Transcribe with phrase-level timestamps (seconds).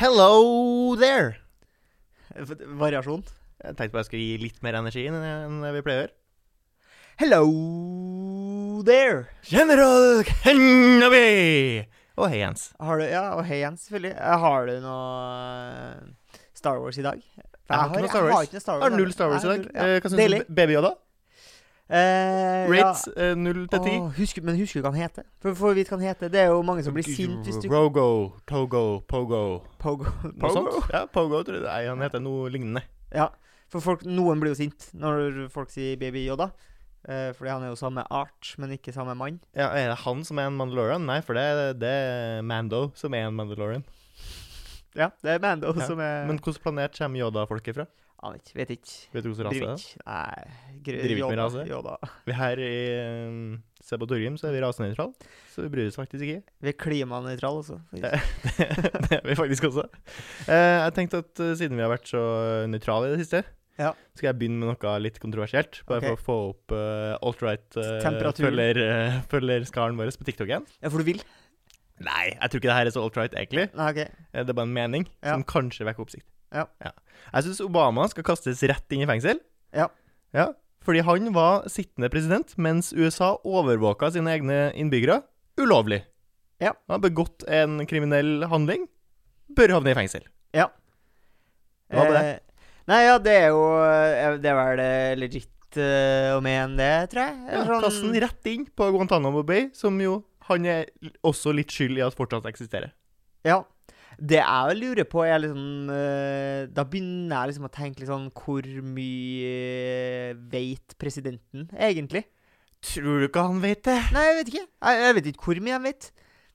[0.00, 1.34] Hello there!
[2.80, 3.20] Variasjon.
[3.60, 6.14] Jeg tenkte bare jeg skulle gi litt mer energi enn vi pleier å gjøre.
[7.20, 7.42] Hello
[8.88, 9.26] there.
[9.44, 11.84] General Kenobi!
[12.16, 12.70] Og hei, Jens.
[12.80, 14.14] Har du, ja, og hei Jens, selvfølgelig.
[14.16, 15.04] Eh, Har du noe
[15.68, 17.20] eh, Star Wars i dag?
[17.20, 18.32] For Jeg har Jeg Wars.
[18.32, 18.84] har ikke noe Star Wars.
[18.88, 19.68] Har null Star Wars i dag.
[19.74, 20.40] Eh, Hva syns Deilig.
[20.48, 20.54] du?
[20.62, 20.94] Baby Yoda?
[21.90, 23.94] Eh, Rates eh, 0 til 10?
[23.98, 25.24] Åh, husker, men husker du hva han heter?
[25.42, 26.30] For for vidt kan hva han heter.
[26.30, 28.06] Det er jo mange som blir sint hvis du Rogo,
[28.46, 29.42] Togo, Pogo.
[29.82, 30.06] Pogo.
[30.38, 30.76] Noe sånt?
[30.94, 31.66] Ja, Pogo tror jeg.
[31.66, 32.84] Nei, han heter noe lignende.
[33.10, 33.26] Ja.
[33.70, 36.50] For folk, noen blir jo sint når folk sier Baby Yoda.
[37.08, 39.40] Eh, fordi han er jo samme art, men ikke samme mann.
[39.56, 41.06] Ja, Er det han som er en Mandalorian?
[41.08, 43.82] Nei, for det, det er Mando som er en Mandalorian.
[44.98, 47.86] Ja, det er Mando Ja, som er Men hvilken planet kommer Yoda-folket fra?
[48.20, 48.54] Aner ikke.
[48.58, 48.94] Vet ikke.
[49.14, 50.50] Vet du hvilken rase det er?
[50.84, 51.62] Driver ikke med rase?
[51.70, 51.94] Jo da.
[52.26, 52.72] Vi Her i
[53.28, 53.38] um,
[53.84, 56.42] Sebatorium så er vi rasenøytrale, så vi bryr oss faktisk ikke.
[56.60, 57.78] Vi er klimanøytrale også.
[57.96, 58.12] Det,
[59.08, 59.86] det er vi faktisk også.
[60.44, 62.22] Uh, jeg tenkte at uh, siden vi har vært så
[62.68, 63.44] nøytrale i det siste,
[63.80, 63.94] Ja.
[64.12, 65.80] skal jeg begynne med noe litt kontroversielt.
[65.88, 66.12] Bare okay.
[66.12, 67.68] for å få opp uh, alt-right
[68.04, 68.52] Temperaturen.
[69.30, 70.68] følger, uh, vår på TikTok igjen.
[70.82, 71.24] Ja, for du vil?
[72.00, 73.66] Nei, jeg tror ikke det her er så alt-right, egentlig.
[73.76, 74.08] Nei, okay.
[74.32, 75.34] Eh, Det er bare en mening Ja.
[75.34, 76.26] som kanskje vekker oppsikt.
[76.54, 76.66] Ja.
[77.30, 79.40] Jeg syns Obama skal kastes rett inn i fengsel.
[79.76, 79.88] Ja.
[80.34, 80.52] Ja,
[80.86, 85.20] Fordi han var sittende president mens USA overvåka sine egne innbyggere
[85.60, 86.04] ulovlig.
[86.60, 86.74] Ja.
[86.86, 88.86] Han har begått en kriminell handling,
[89.56, 90.26] bør havne i fengsel.
[90.56, 90.68] Ja.
[91.90, 92.24] Hva med det?
[92.24, 96.78] Eh, nei, ja, det er jo eh, Det er vel eh, legit uh, å mene
[96.78, 97.38] det, tror jeg.
[97.50, 100.88] Ja, Kast rett inn på Guantánamo Bay, som jo han er
[101.26, 102.90] også litt skyld i at fortsatt eksisterer.
[103.46, 103.62] Ja.
[104.18, 108.28] Det jeg lurer på, er liksom eh, Da begynner jeg liksom å tenke litt sånn
[108.36, 112.24] Hvor mye veit presidenten egentlig?
[112.84, 113.98] Tror du ikke han vet det?
[114.16, 114.66] Nei, jeg vet ikke.
[114.66, 116.10] Jeg, jeg vet ikke hvor mye han vet.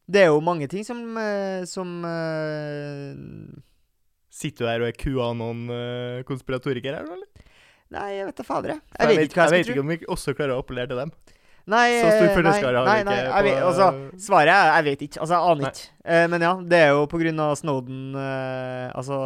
[0.05, 3.13] Det er jo mange ting som eh, Som uh...
[4.35, 7.45] Sitter du her og er konspiratorikere her, eller?
[7.95, 8.81] Nei, jeg vet da fader, jeg.
[8.97, 10.99] Jeg vet ikke hva jeg jeg vet ikke om vi også klarer å appellere til
[10.99, 11.13] dem.
[11.65, 13.85] Nei, Så stor eh, har nei, vi nei, jeg vet, altså,
[14.21, 15.21] Svaret er jeg vet ikke.
[15.23, 15.87] Altså, jeg aner ikke.
[16.05, 19.17] Eh, men ja, det er jo på grunn av Snowden eh, Altså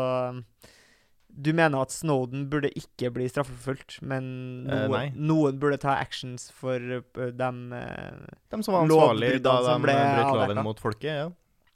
[1.27, 4.29] Du mener at Snowden burde ikke bli straffeforfulgt, men
[4.69, 9.57] noen, eh, noen burde ta actions for uh, dem eh, De som var ansvarlige da
[9.67, 11.11] de brøt loven mot folket.
[11.11, 11.29] Ja.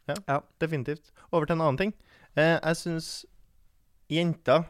[0.08, 0.40] Ja, Ja.
[0.60, 1.12] definitivt.
[1.32, 1.94] Over til en annen ting.
[2.36, 3.12] Eh, jeg syns
[4.12, 4.66] jenter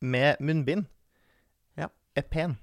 [0.00, 0.86] med munnbind
[1.76, 1.88] Ja.
[2.16, 2.58] er pen.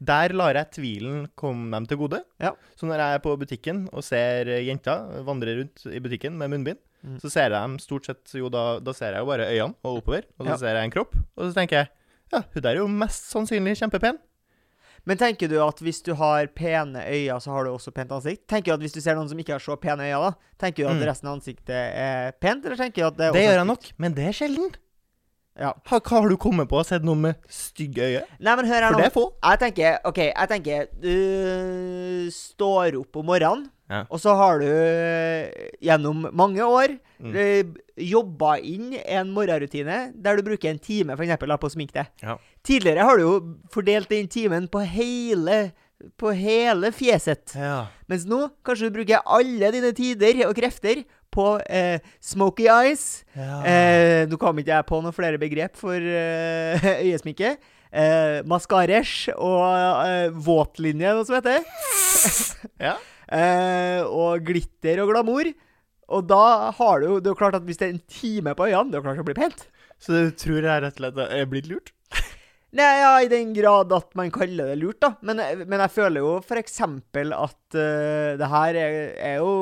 [0.00, 2.20] Der lar jeg tvilen komme dem til gode.
[2.40, 2.52] Ja.
[2.78, 6.78] Så når jeg er på butikken og ser jenter vandre rundt i butikken med munnbind,
[6.98, 7.20] Mm.
[7.22, 9.98] så ser jeg dem stort sett jo da, da ser jeg jo bare øynene og
[10.00, 10.56] oppover, og så Ja.
[10.56, 11.88] ser jeg en kropp, og så tenker jeg
[12.32, 14.18] ja, hun der er jo mest sannsynlig kjempepen.
[15.06, 18.48] Men tenker du at hvis du har pene øyne, så har du også pent ansikt?
[18.48, 20.82] Tenker du at hvis du ser noen som ikke har så pene øyne, da, tenker
[20.82, 21.06] du at Mm.
[21.06, 23.92] resten av ansiktet er pent, eller tenker du at det er Det gjør jeg nok,
[23.96, 24.74] men det er sjelden.
[25.58, 25.72] Ja.
[25.88, 28.20] Hva, hva har du kommet på sett noen med stygge øyne?
[28.38, 28.98] Nei, men hør her For nå.
[29.02, 29.24] det er få.
[29.42, 34.02] Jeg tenker OK, jeg tenker Du står opp om morgenen, Ja.
[34.12, 37.32] og så har du eh, gjennom mange år Mm.
[37.34, 37.64] eh,
[37.98, 41.92] jobba inn en morgenrutine der du bruker en time for eksempel, da, på å sminke
[41.96, 42.06] deg.
[42.22, 42.36] Ja.
[42.62, 43.32] Tidligere har du jo
[43.74, 45.72] fordelt den timen på hele
[46.16, 47.56] på hele fjeset.
[47.58, 47.88] Ja.
[48.06, 51.02] Mens nå kanskje du bruker alle dine tider og krefter
[51.34, 53.24] på eh, smoky eyes.
[53.34, 57.56] Eh, nå kom ikke jeg på noen flere begrep for eh, øyesminke.
[57.88, 59.62] Eh, Maskaresh og
[60.04, 61.64] eh, våtlinje, noe som heter.
[62.88, 62.98] ja.
[63.28, 65.50] Eh, og glitter og glamour.
[66.08, 68.54] Og da har du jo Det er jo klart at hvis det er en time
[68.56, 69.66] på øynene, det er klart å bli pent.
[70.00, 71.92] Så du tror jeg rett og slett er blitt lurt?
[72.78, 75.14] Nei, ja, i den grad at man kaller det lurt, da.
[75.24, 78.98] Men, men jeg føler jo eksempel at uh, det her er,
[79.30, 79.52] er jo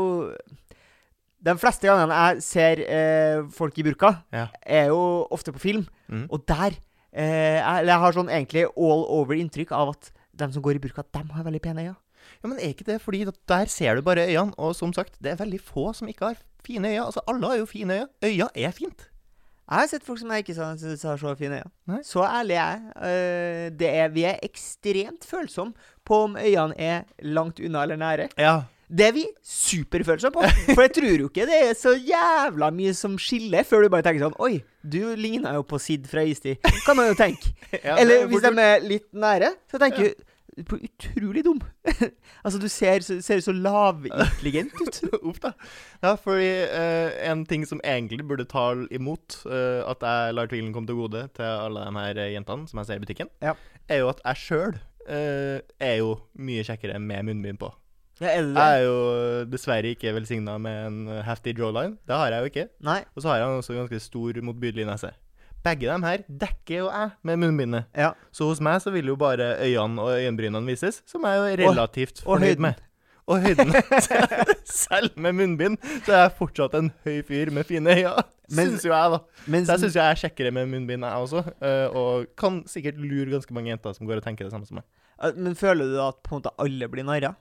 [1.46, 4.48] De fleste gangene jeg ser eh, folk i burka, Ja.
[4.66, 4.98] er jo
[5.30, 5.84] ofte på film.
[6.10, 6.26] Mm.
[6.34, 6.74] Og der
[7.12, 10.82] eh, jeg, jeg har sånn egentlig all over inntrykk av at de som går i
[10.82, 11.96] burka, de har veldig pene øyne.
[12.42, 15.32] Ja, men er ikke det fordi der ser du bare øynene, og som sagt, det
[15.32, 17.04] er veldig få som ikke har fine øyne.
[17.06, 18.08] Altså, alle har jo fine øyne.
[18.26, 19.06] Øyene er fint.
[19.66, 21.70] Jeg har sett folk som jeg ikke syns har så fine øyne.
[21.90, 22.02] Nei.
[22.06, 23.78] Så ærlig er jeg.
[23.82, 25.74] Eh, er, vi er ekstremt følsomme
[26.06, 28.28] på om øynene er langt unna eller nære.
[28.38, 28.60] Ja.
[28.86, 30.50] Det er vi superfølsomme på.
[30.74, 34.06] For jeg tror jo ikke det er så jævla mye som skiller, før du bare
[34.06, 36.62] tenker sånn Oi, du ligner jo på Sid fra Istid.
[36.86, 37.50] Kan man jo tenke.
[37.86, 40.12] Ja, Eller er hvis de er litt nære, så tenker
[40.56, 41.58] du på utrolig dum.
[42.46, 45.00] altså, du ser, ser så lavintelligent ut.
[45.28, 45.50] Uff da.
[46.00, 50.70] Ja, fordi uh, en ting som egentlig burde ta imot uh, at jeg lar tvilen
[50.72, 53.52] komme til gode til alle de her eh, jentene som jeg ser i butikken, Ja.
[53.90, 57.68] er jo at jeg sjøl er jo mye kjekkere med munnbind på.
[58.20, 58.54] Ja, er det?
[58.56, 61.98] Jeg er jo dessverre ikke velsigna med en heftig jawline.
[62.08, 62.66] Det har jeg jo ikke.
[62.88, 63.00] Nei?
[63.14, 65.10] Og så har jeg også ganske stor, motbydelig nese.
[65.66, 67.84] Begge dem her dekker jo jeg med munnbindet.
[67.98, 68.12] Ja.
[68.32, 71.70] Så hos meg så vil jo bare øynene og øyenbrynene vises, som jeg er jo
[71.72, 72.62] relativt og fornøyd høyden.
[72.68, 72.82] med.
[73.26, 73.72] Og høyden.
[74.64, 75.76] Selv med munnbind
[76.06, 78.22] så er jeg fortsatt en høy fyr med fine øyne.
[78.46, 79.18] Syns jo jeg, da.
[79.50, 81.42] Mens, Så jeg syns jeg er kjekkere med munnbind, jeg også.
[81.60, 84.78] eh, Og kan sikkert lure ganske mange jenter som går og tenker det samme som
[84.78, 84.86] meg.
[85.22, 87.34] eh, men føler du at på en måte alle blir narra?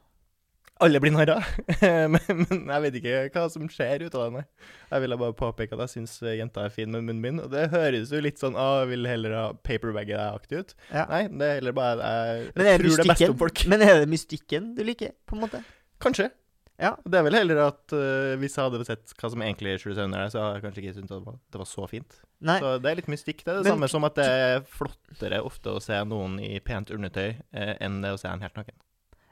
[0.84, 1.38] Alle blir narra.
[2.12, 4.44] men, men jeg vet ikke hva som skjer ut av det.
[4.92, 7.44] Jeg ville bare påpeke at jeg syns jenta er fin med munnen min.
[7.44, 10.74] Og det høres jo litt sånn ah, vil heller ha paperbagget-aktig ut.
[10.92, 11.06] Ja.
[11.12, 13.64] Nei, det er heller bare jeg, Men tror det beste mystikken, om folk.
[13.72, 15.64] men er det mystikken du liker, på en måte?
[16.04, 16.28] Kanskje.
[16.76, 16.92] Ja.
[17.08, 20.10] Det er vel heller at uh, hvis jeg hadde sett hva som egentlig skjuler seg
[20.10, 22.18] under der, så hadde jeg kanskje ikke syntes det var, det var så fint.
[22.46, 22.58] Nei.
[22.60, 23.46] Så det er litt mystikk.
[23.46, 26.58] Det er det Men- samme som at det er flottere ofte å se noen i
[26.60, 28.76] pent undertøy eh, enn det å se en helt naken.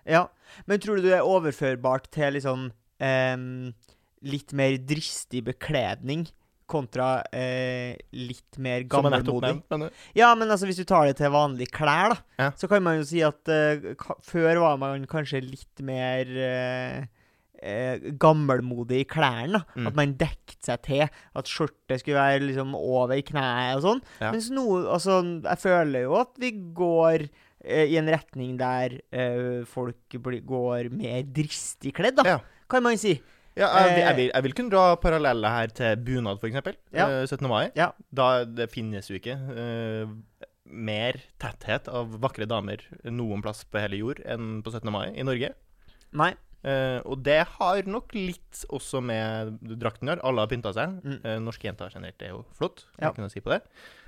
[0.05, 0.27] Ja.
[0.69, 2.69] Men tror du det er overførbart til liksom
[3.03, 3.37] eh,
[4.23, 6.27] litt mer dristig bekledning
[6.73, 9.57] kontra eh, litt mer gammelmodig?
[9.69, 12.51] Men, Ja, men altså hvis du tar det til vanlige klær, da, Ja.
[12.57, 13.91] så kan man jo si at eh,
[14.23, 17.03] før var man kanskje litt mer eh,
[17.61, 19.63] eh, gammelmodig i klærne.
[19.75, 19.87] Mm.
[19.91, 21.03] At man dekket seg til.
[21.35, 24.01] At skjørtet skulle være liksom over kneet og sånn.
[24.23, 24.31] Ja.
[24.31, 27.27] Mens nå Altså, jeg føler jo at vi går
[27.63, 32.39] i en retning der uh, folk går mer dristig kledd, da, Ja.
[32.69, 33.15] kan man si.
[33.55, 36.73] Ja, jeg, Eh, jeg, vil, jeg vil kunne dra paralleller her til bunad, f.eks.
[36.91, 37.05] Ja.
[37.05, 37.25] Ja.
[37.25, 37.47] 17.
[37.47, 37.69] mai.
[37.77, 37.91] Ja.
[38.09, 40.09] Da det finnes jo ikke uh,
[40.65, 44.89] mer tetthet av vakre damer noen plass på hele jord enn på 17.
[44.93, 45.53] mai i Norge.
[46.17, 46.33] Nei.
[46.63, 50.25] Uh, og det har nok litt også med drakten å gjøre.
[50.29, 50.97] Alle har pynta seg.
[51.03, 51.17] Mm.
[51.21, 52.87] Uh, norske jenter generelt er jo flott.
[52.97, 53.11] Ja.
[53.13, 53.61] Kan si på det.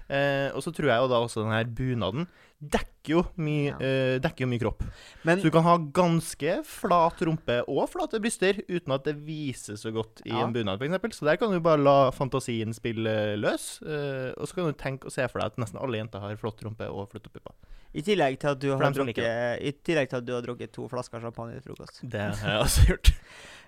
[0.09, 2.27] Eh, og så tror jeg jo da også den her bunaden
[2.61, 3.77] dekker jo mye, Ja.
[3.81, 4.83] eh, dekker jo mye kropp.
[5.25, 9.73] Men Så du kan ha ganske flat rumpe og flate bryster uten at det viser
[9.77, 10.45] så godt i Ja.
[10.45, 11.17] en bunad, f.eks.
[11.19, 13.81] Så der kan du bare la fantasien spille løs.
[13.85, 16.35] eh, og så kan du tenke og se for deg at nesten alle jenter har
[16.37, 17.53] flott rumpe og flotte pupper.
[17.95, 21.55] I tillegg til at du har drukket til at du har drukket to flasker champagne
[21.57, 22.01] til frokost.
[22.03, 23.13] Det har jeg også gjort.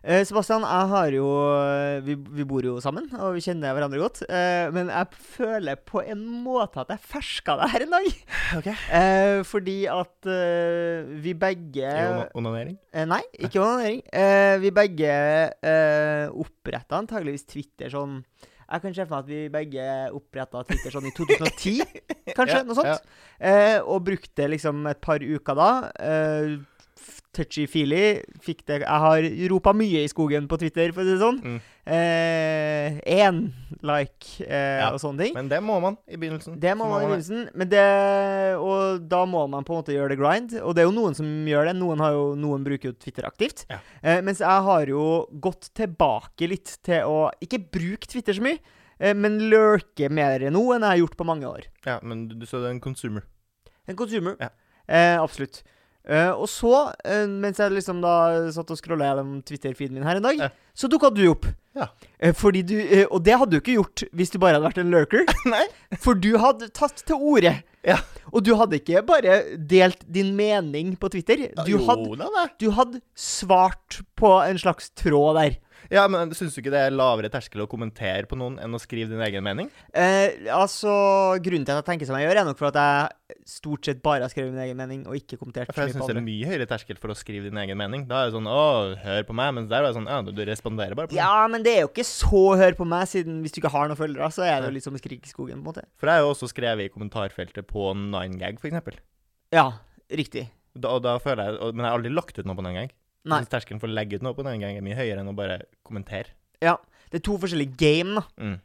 [0.07, 1.23] Eh, Sebastian, jeg har jo
[2.05, 4.19] vi, vi bor jo sammen, og vi kjenner hverandre godt.
[4.29, 8.07] Eh, men jeg føler på en måte at jeg ferska deg her en dag.
[8.61, 8.75] Okay.
[8.93, 12.77] Eh, fordi at eh, vi begge Ona- Onanering?
[12.93, 13.99] eh, Nei, ikke onanering.
[14.15, 15.09] Eh, vi begge
[15.59, 18.21] eh, oppretta antageligvis Twitter sånn
[18.67, 19.83] Jeg kan se for meg at vi begge
[20.17, 21.85] oppretta Twitter sånn i 2010,
[22.35, 22.63] kanskje?
[22.67, 23.05] Noe sånt.
[23.39, 25.69] Eh, og brukte liksom et par uker da.
[25.95, 26.57] Uh,
[27.37, 28.03] Touchy-feely.
[28.47, 31.39] Jeg har ropa mye i skogen på Twitter, for å si det sånn.
[31.43, 31.59] Mm.
[31.87, 33.41] Én
[33.85, 35.35] like eh, Ja, og sånne ting.
[35.37, 36.57] Men det må man i begynnelsen.
[36.59, 37.85] Det må må man i begynnelsen, men det
[38.59, 40.57] Og da må man på en måte gjøre det grind.
[40.61, 41.75] Og det er jo noen som gjør det.
[41.77, 43.65] Noen, har jo, noen bruker jo Twitter aktivt.
[43.71, 43.79] Ja.
[44.01, 45.05] Eh, mens jeg har jo
[45.43, 48.59] gått tilbake litt til å ikke bruke Twitter så mye,
[48.99, 51.67] eh, men lurke mer nå enn jeg har gjort på mange år.
[51.87, 53.27] Ja, men du, så det er en consumer.
[53.87, 54.37] En consumer.
[54.41, 54.51] Ja.
[54.87, 55.63] Eh, absolutt.
[56.07, 58.13] Eh, og så, uh, mens jeg liksom da
[58.55, 60.49] satt og scrolla gjennom Twitter-feeden min her en dag, Ja.
[60.71, 61.49] så dukka du opp.
[61.75, 61.89] Ja.
[62.23, 62.77] Uh, fordi du
[63.11, 65.25] Og det hadde du ikke gjort hvis du bare hadde vært en lurker.
[65.53, 65.65] Nei.
[65.99, 67.57] For du hadde tatt til orde.
[67.87, 67.99] Ja.
[68.31, 71.49] Og du hadde ikke bare delt din mening på Twitter.
[71.65, 75.59] Du jo, hadde, du hadde svart på en slags tråd der.
[75.93, 78.81] Ja, men syns du ikke det er lavere terskel å kommentere på noen enn å
[78.81, 79.69] skrive din egen mening?
[79.93, 80.91] Eh, altså,
[81.43, 84.01] Grunnen til at jeg tenker som jeg gjør, er nok for at jeg stort sett
[84.03, 86.25] bare har skrevet min egen mening og ikke kommentert For så jeg syns det er
[86.25, 88.05] mye høyere terskel for å skrive din egen mening.
[88.09, 90.43] Da er det sånn 'Å, hør på meg', mens der er det sånn 'Ja, du
[90.45, 91.23] responderer bare på meg'.
[91.23, 93.87] Ja, men det er jo ikke så hør på meg, siden hvis du ikke har
[93.87, 95.85] noen følgere, så er det jo litt som å skrike i skogen, på en måte.
[95.97, 98.99] For jeg har jo også skrevet i kommentarfeltet på 9gag, for eksempel.
[99.51, 99.79] Ja,
[100.11, 100.49] riktig.
[100.77, 102.91] Da, og da føler jeg, Men jeg har aldri lagt ut noe på 9gag.
[103.27, 103.41] Nei.
[103.51, 106.33] Terskelen for å legge ut noe på 9gag er mye høyere enn å bare kommentere.
[106.63, 106.77] Ja.
[107.11, 108.25] Det er to forskjellige game, da.
[108.39, 108.57] Mm.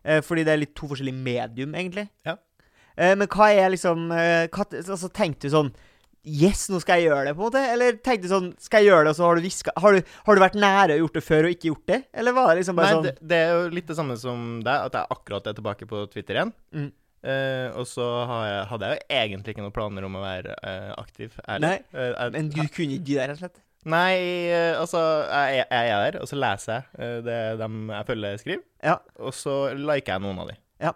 [0.00, 2.06] Eh, fordi det er litt to forskjellige medium, egentlig.
[2.28, 2.38] Ja.
[2.96, 5.72] Eh, men hva er liksom eh, hva, Altså, tenkte du sånn
[6.20, 7.60] Yes, nå skal jeg gjøre det, på en måte?
[7.72, 10.36] Eller tenkte du sånn Skal jeg gjøre det, og så har du hviska har, har
[10.36, 12.00] du vært nære å gjort det før og ikke gjort det?
[12.12, 14.42] Eller var det liksom bare Nei, sånn det, det er jo litt det samme som
[14.66, 16.52] deg, at jeg akkurat er tilbake på Twitter igjen.
[16.76, 16.90] Mm.
[17.20, 20.54] Uh, og så har jeg, hadde jeg jo egentlig ikke noen planer om å være
[20.60, 21.34] uh, aktiv.
[21.44, 21.66] Ærlig.
[21.66, 23.60] Nei, uh, Men du kunne ikke det, rett og slett?
[23.88, 24.16] Nei,
[24.52, 28.40] eh, altså jeg, jeg er der, og så leser jeg eh, det dem jeg følger
[28.42, 28.64] skriver.
[28.84, 28.98] Ja.
[29.24, 30.58] Og så liker jeg noen av de.
[30.84, 30.92] Ja.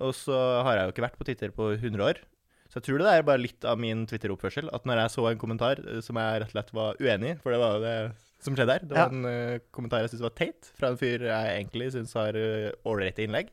[0.00, 2.22] Og så har jeg jo ikke vært på Twitter på 100 år.
[2.70, 4.68] Så jeg tror det er bare litt av min Twitter-oppførsel.
[4.72, 7.38] At når jeg så en kommentar eh, som jeg rett og slett var uenig i,
[7.42, 7.94] for det var jo det
[8.40, 9.12] som skjedde her Det var Ja.
[9.12, 12.70] en uh, kommentar jeg syntes var teit, fra en fyr jeg egentlig syns har uh,
[12.88, 13.50] ålreite innlegg.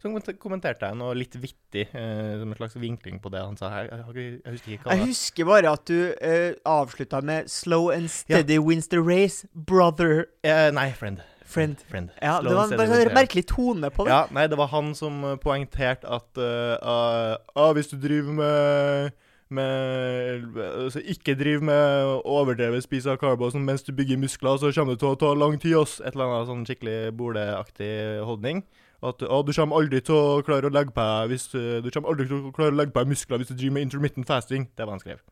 [0.00, 3.68] Så kommenterte jeg noe litt vittig, eh, som en slags vinkling på det han sa
[3.68, 3.90] her.
[3.90, 7.90] Jeg, jeg husker ikke hva det Jeg husker bare at du eh, avslutta med 'slow
[7.92, 11.20] and steady wins the race, brother Eh, nei, friend.
[11.44, 11.84] friend'.
[11.88, 12.10] friend.
[12.22, 14.10] Ja, Slow Det var en bare sånn merkelig tone på det.
[14.10, 19.10] Ja, nei, det var han som poengterte at uh, uh, hvis du driver med
[19.50, 24.70] med altså, Ikke driv med overdrevet spise av carbo sånn, mens du bygger muskler, så
[24.70, 25.74] kommer det til å ta lang tid.
[25.76, 26.00] Ass.
[26.00, 27.90] Et eller annet sånn skikkelig boleaktig
[28.24, 28.62] holdning.
[29.02, 32.12] At ah, du kommer aldri til å klare å legge på hvis eh, Du kommer
[32.12, 34.68] aldri til å klare å legge på muskler hvis du driver med intermittent fasting.
[34.76, 35.22] Det var han skrev.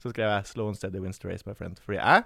[0.00, 1.80] Så skrev jeg 'Slow and steady wins the race, my friend'.
[1.84, 2.24] Fordi jeg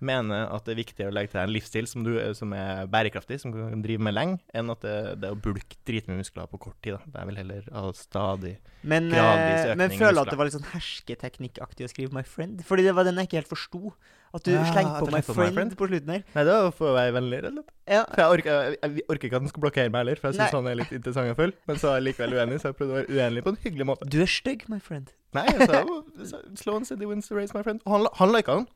[0.00, 2.86] mener at det er viktigere å legge til deg en livsstil som, du, som er
[2.90, 6.20] bærekraftig, som du kan drive med lenge, enn at det, det er å bulke dritmye
[6.20, 6.98] muskler på kort tid.
[6.98, 7.20] da.
[7.22, 10.54] Jeg vil heller ha stadig Men, Gradvis eh, økning men føler at det var litt
[10.58, 12.62] sånn hersketeknikkaktig å skrive 'my friend'.
[12.68, 13.92] Fordi det var den jeg ikke helt forsto.
[14.34, 15.76] At du Ja, slengte på 'my på my friend', friend.
[15.76, 16.22] på slutten her.
[16.34, 17.72] Nei, det var for å være vennlig, rett og slett.
[17.88, 18.04] Ja.
[18.12, 20.36] For jeg orker, jeg, jeg orker ikke at den skal blokkere meg heller, for jeg
[20.38, 21.52] syns han er litt interessant og full.
[21.66, 23.86] Men så er jeg likevel uenig, så jeg prøvde å være uenig på en hyggelig
[23.88, 24.08] måte.
[24.12, 25.10] Du er stygg, my friend.
[25.34, 27.80] Nei, jeg sa Slow and steady wins the race, my friend.
[27.86, 28.68] Og han, han lika den.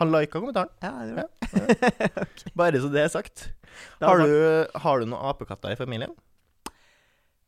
[0.00, 0.70] Han lika kommentaren.
[0.84, 2.26] Ja, det var
[2.60, 3.46] Bare så det er sagt.
[4.00, 4.32] Har du,
[4.82, 6.12] har du noen apekatter i familien?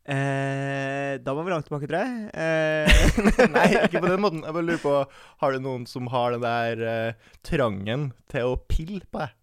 [0.08, 2.30] Eh, da må vi langt tilbake, tror jeg.
[2.38, 4.40] Eh, Nei, ikke på den måten.
[4.46, 4.94] Jeg bare lurer på
[5.42, 9.34] Har du noen som har den der eh, trangen til å pille på deg?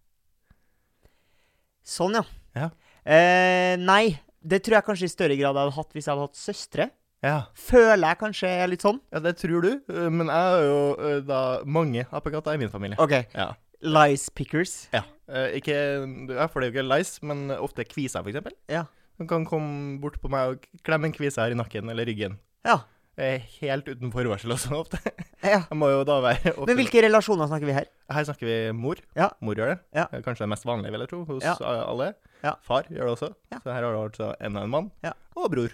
[1.86, 2.24] sånn, ja.
[2.58, 2.64] Ja.
[3.06, 6.24] Eh, nei, det tror jeg kanskje i større grad jeg hadde hatt hvis jeg hadde
[6.26, 6.86] hatt søstre.
[7.26, 7.36] Ja.
[7.58, 9.00] Føler jeg kanskje er litt sånn.
[9.12, 9.70] ja, det tror du.
[9.90, 10.80] eh, Men jeg har jo
[11.10, 12.98] eh, da mange apekatter i min familie.
[13.02, 13.16] OK.
[13.34, 13.50] Ja.
[13.82, 14.86] Lice pickers.
[14.94, 15.02] ja.
[15.28, 18.54] Eh, ikke ja, For det er jo ikke lice, men ofte kviser, eksempel.
[18.70, 18.84] Ja.
[19.18, 22.38] Hun kan komme bort på meg og klemme en kvise her i nakken eller ryggen.
[22.66, 22.80] Ja.
[23.16, 24.98] Helt uten forvarsel også, ofte.
[25.42, 25.62] ja.
[25.70, 27.86] Jeg må jo da være ofte, Men hvilke relasjoner snakker vi her?
[28.12, 29.00] Her snakker vi mor.
[29.16, 29.30] Ja.
[29.40, 29.78] Mor gjør det.
[29.96, 30.04] Ja.
[30.20, 31.54] Kanskje det mest vanlige, vil jeg tro, hos Ja.
[31.64, 32.10] alle.
[32.44, 32.52] Ja.
[32.62, 33.30] Far gjør det også.
[33.54, 33.58] Ja.
[33.64, 34.90] Så her har du altså en og en mann.
[35.06, 35.14] Ja.
[35.34, 35.72] Og bror.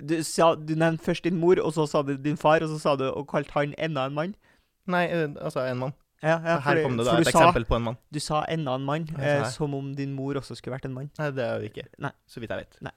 [0.00, 2.78] Du, sa, du nevnte først din mor, og så sa du din far, og så
[2.82, 4.34] sa du og kalte han enda en mann.
[4.90, 5.94] Nei, eh, altså en mann.
[6.24, 7.96] Ja, ja, her kom det da et sa, eksempel på en mann.
[8.14, 11.10] Du sa enda en mann, eh, som om din mor også skulle vært en mann.
[11.20, 11.84] Nei, det er jo ikke.
[12.00, 12.12] Nei.
[12.26, 12.94] Så vidt jeg vet.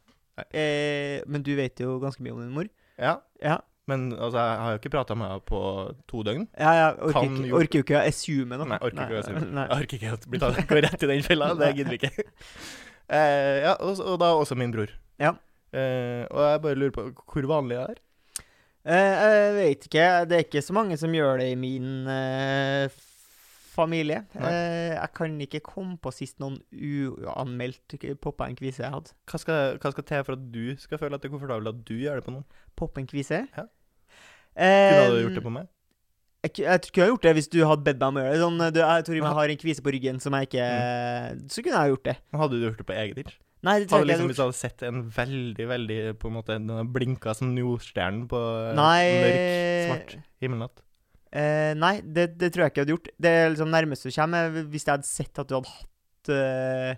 [0.54, 2.70] Eh, men du vet jo ganske mye om din mor.
[2.98, 3.18] Ja.
[3.44, 5.60] Ja, Men altså, jeg har jo ikke prata med henne på
[6.12, 6.48] to døgn.
[6.60, 8.68] ja jeg orker, Kan ikke, orker jo ikke å assume noe.
[8.68, 9.44] Nei, orker ikke å assume.
[9.48, 9.64] Nei.
[9.68, 11.48] Jeg orker ikke å bli tatt, gå rett i den fella.
[11.56, 12.28] Det gidder vi ikke.
[13.08, 14.90] Eh, ja, og, og da også min bror.
[15.16, 15.30] Ja.
[15.78, 18.00] Eh, og jeg bare lurer på hvor vanlig det er.
[18.88, 20.08] Eh, jeg vet ikke.
[20.30, 22.88] Det er ikke så mange som gjør det i min eh,
[23.78, 24.24] familie.
[24.40, 29.14] Eh, jeg kan ikke komme på sist noen uanmeldt poppa en kvise jeg hadde.
[29.30, 31.82] Hva skal, hva skal til for at du skal føle at det er komfortabelt at
[31.88, 32.46] du gjør det på noen?
[32.80, 33.44] Poppe en kvise?
[33.58, 33.66] Ja.
[34.58, 35.74] Eh, Kunne du gjort det på meg?
[36.46, 38.42] Jeg, jeg, jeg kunne gjort det hvis du hadde bedt meg om å gjøre det.
[38.46, 40.70] Sånn, du, jeg tror jeg har en kvise på ryggen som jeg ikke
[41.52, 42.16] Så kunne jeg gjort det.
[42.40, 43.36] Hadde du gjort det på eget inch?
[43.66, 46.58] Nei, det Hadde jeg liksom, hvis du hadde sett en veldig, veldig på en måte
[46.62, 50.14] Den blinka som Nordstjernen på eh, Nei mørk, svart
[50.46, 50.84] himmelnatt.
[51.34, 53.10] Eh, nei, det, det tror jeg ikke jeg hadde gjort.
[53.26, 56.94] Det liksom nærmeste du kommer er hvis jeg hadde sett at du hadde hatt eh,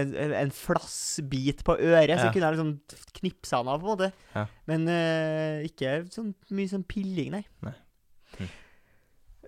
[0.00, 2.32] en, en- flassbit på øret, så Ja.
[2.34, 2.72] kunne jeg liksom
[3.20, 4.10] knipsa den av, på en måte.
[4.34, 4.46] Ja.
[4.70, 7.44] Men eh, ikke så mye sånn pilling, nei.
[7.66, 7.74] Nei.
[8.40, 8.50] Hm.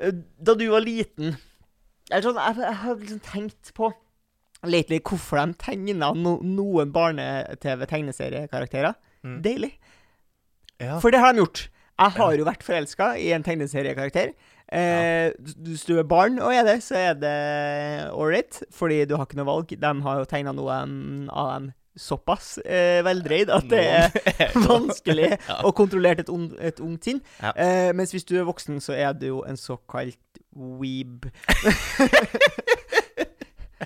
[0.00, 1.36] Eh, Da du var liten
[2.12, 3.88] eller sånn, jeg, jeg har liksom tenkt på
[4.70, 8.94] lately hvorfor de tegna no, noen barne-TV-tegneseriekarakterer.
[9.24, 9.38] Mm.
[9.44, 9.72] Deilig.
[10.82, 10.98] Ja.
[11.02, 11.68] For det har de gjort.
[11.94, 14.32] Jeg har jo vært forelska i en tegneseriekarakter.
[14.74, 15.54] Eh, ja.
[15.68, 17.36] Hvis du er barn og er det, så er det
[18.10, 19.70] ålreit, fordi du har ikke noe valg.
[19.78, 24.10] De har jo tegna noe um, av dem såpass eh, veldreid at det er
[24.66, 25.60] vanskelig Ja.
[25.62, 27.20] å kontrollere et, un et ungt sinn.
[27.38, 27.52] Ja.
[27.54, 30.18] Eh, mens hvis du er voksen, så er du jo en såkalt
[30.54, 31.28] weeb.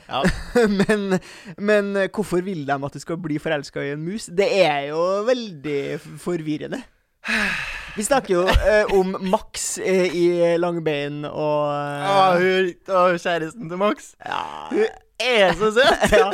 [0.09, 0.23] Ja.
[0.81, 1.19] men,
[1.57, 4.29] men hvorfor vil de at du skal bli forelska i en mus?
[4.31, 5.81] Det er jo veldig
[6.21, 6.83] forvirrende.
[7.97, 13.69] Vi snakker jo eh, om Max eh, i Langbein og Å, eh, hun, å, kjæresten
[13.69, 14.13] til Max.
[14.25, 14.85] ja, Hun
[15.19, 16.05] er så søt!
[16.21, 16.29] ja.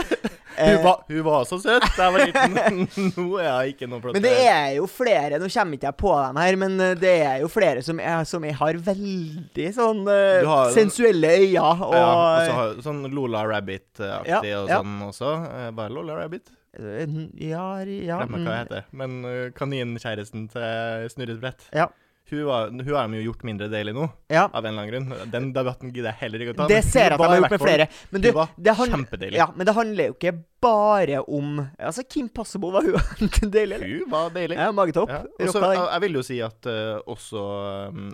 [0.54, 2.84] Hun Eh, var, hun var så søt da jeg var liten.
[3.16, 4.16] Nå er hun ikke noe flott.
[4.16, 7.14] Men det er jo flere Nå kommer ikke jeg på dem her, men eh, det
[7.26, 11.64] er jo flere som, er, som jeg har veldig sånn uh, har- sensuelle øyne.
[11.88, 14.78] Og, ja, og så har sånn Lola Rabbit-aktig Ja, og ja.
[14.82, 15.32] sånn også.
[15.50, 16.54] Eh, Bare Lola Rabbit.
[16.75, 18.87] Ja, ja Glemmer hva mm, heter.
[18.99, 21.87] Men uh, kaninkjæresten til Snurresprett Ja.
[22.31, 24.47] Hun, var, hun har de jo gjort mindre deilig nå, ja.
[24.49, 25.31] av en eller annen grunn.
[25.31, 26.69] Den debatten gidder jeg heller ikke å ta.
[26.71, 27.87] Det ser jeg at de har gjort med flere.
[28.14, 28.28] Men du,
[28.64, 28.95] det han-
[29.37, 30.33] Ja, men det handler jo ikke
[30.64, 33.85] bare om Altså, Kim Possible var hun deilig, eller?
[34.00, 34.57] Hun var deilig.
[34.57, 35.12] Ja, magetopp.
[35.12, 35.21] Ja.
[35.37, 35.52] Jeg,
[35.93, 37.45] jeg vil jo si at uh, også
[37.93, 38.09] um,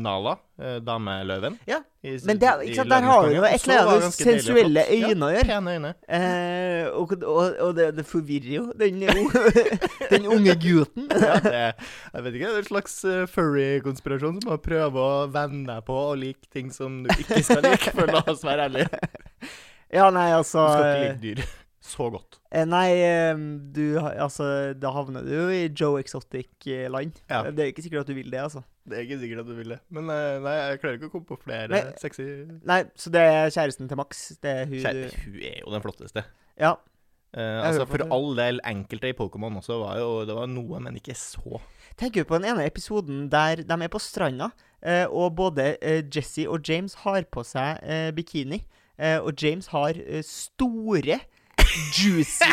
[0.00, 0.38] Nala
[0.84, 1.56] dameløven.
[1.68, 5.30] Ja, I, Men det, sant, der har du jo et eller annet sensuelle øyne å
[5.32, 5.46] gjøre.
[5.46, 5.92] Ja, pene øyne.
[6.06, 9.02] Eh, og og, og det, det forvirrer jo den,
[10.12, 11.08] den unge gutten.
[11.22, 11.64] Ja, det,
[12.12, 15.86] jeg vet ikke, det er en slags eh, furry-konspirasjon som har prøver å venne deg
[15.86, 19.02] på å like ting som du ikke skal like, for la oss være ærlige.
[19.92, 22.38] Ja, nei, altså Du skal ikke like dyr så godt.
[22.54, 23.34] eh, Nei, eh,
[23.74, 24.44] du Altså,
[24.78, 27.18] da havner du jo i Joe Exotic-land.
[27.28, 27.42] Ja.
[27.50, 28.62] Det er ikke sikkert at du vil det, altså.
[28.88, 29.80] Det er ikke sikkert at du vil det.
[29.94, 31.82] Men eh, nei, jeg klarer ikke å komme på flere Nei.
[32.02, 32.24] sexy
[32.66, 34.24] Nei, så det er kjæresten til Max.
[34.42, 36.24] Det er hun Kjære, du Hun er jo den flotteste.
[36.58, 36.72] Ja.
[37.32, 40.98] Eh, altså, for all del, enkelte i Pokémon også var jo Det var noe, men
[40.98, 41.60] ikke så.
[41.96, 44.50] Tenker du på den ene episoden der de er på stranda,
[44.82, 48.62] eh, og både eh, Jesse og James har på seg eh, bikini.
[48.98, 51.20] Eh, og James har eh, store,
[51.96, 52.50] juicy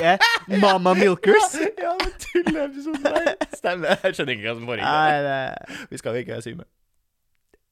[0.61, 1.55] Mama Milkers.
[1.83, 3.31] ja, men tulleepisoden der.
[3.55, 3.95] Stemmer.
[4.03, 4.85] Jeg skjønner ikke hva som foregår.
[4.85, 6.67] Nei, det, Vi skal jo ikke syme.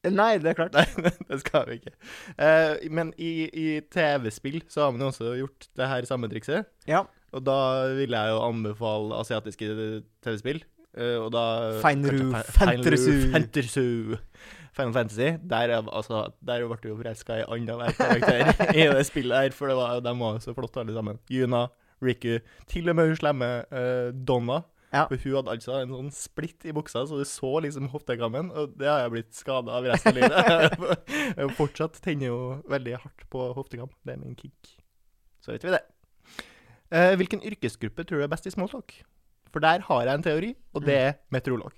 [0.07, 0.77] nei, det er klart.
[0.77, 1.93] Nei, det skal vi ikke.
[2.39, 6.67] Uh, men i, i TV-spill så har man jo også gjort det her samme trikset.
[6.87, 7.05] Ja.
[7.35, 7.59] Og da
[7.97, 9.71] vil jeg jo anbefale asiatiske
[10.23, 10.63] TV-spill.
[10.97, 11.43] Uh, og da
[11.83, 14.17] Feinru Fentersu Fantersu.
[14.77, 15.31] Final Fantasy.
[15.50, 19.53] Der, er- altså, der ble du jo forelska i annenhver karakter i det spillet her,
[19.57, 21.19] for det var, de var jo så flotte alle sammen.
[21.34, 21.65] Yuna,
[22.05, 22.38] Riku,
[22.69, 24.62] til og med hun slemme uh, Donna.
[24.93, 25.01] Ja.
[25.10, 28.77] For hun hadde altså en sånn splitt i buksa, så du så liksom hoftekammen, og
[28.79, 31.01] det har jeg blitt skada av resten av livet.
[31.41, 32.38] Jeg fortsatt tenner jo
[32.72, 33.89] veldig hardt på hoftekam.
[34.07, 34.77] Det er min kick.
[35.43, 35.81] Så vet vi det.
[36.88, 38.96] Uh, hvilken yrkesgruppe tror du er best i smalltalk?
[39.51, 41.75] For der har jeg en teori, og det er meteorolog.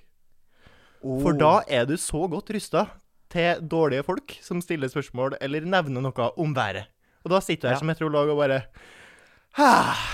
[1.02, 1.38] For Oh.
[1.40, 2.88] da er du så godt rusta
[3.32, 6.88] til dårlige folk som stiller spørsmål eller nevner noe om været.
[7.24, 7.80] Og da sitter du her Ja.
[7.80, 8.64] som meteorolog og bare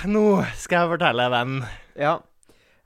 [0.08, 0.24] Nå
[0.56, 1.58] skal jeg fortelle, venn.
[2.00, 2.16] Ja.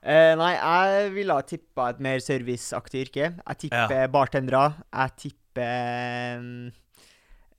[0.02, 3.28] Eh, nei, jeg ville ha tippa et mer serviceaktig yrke.
[3.46, 4.74] Jeg tipper bartendere.
[4.92, 6.72] Jeg tipper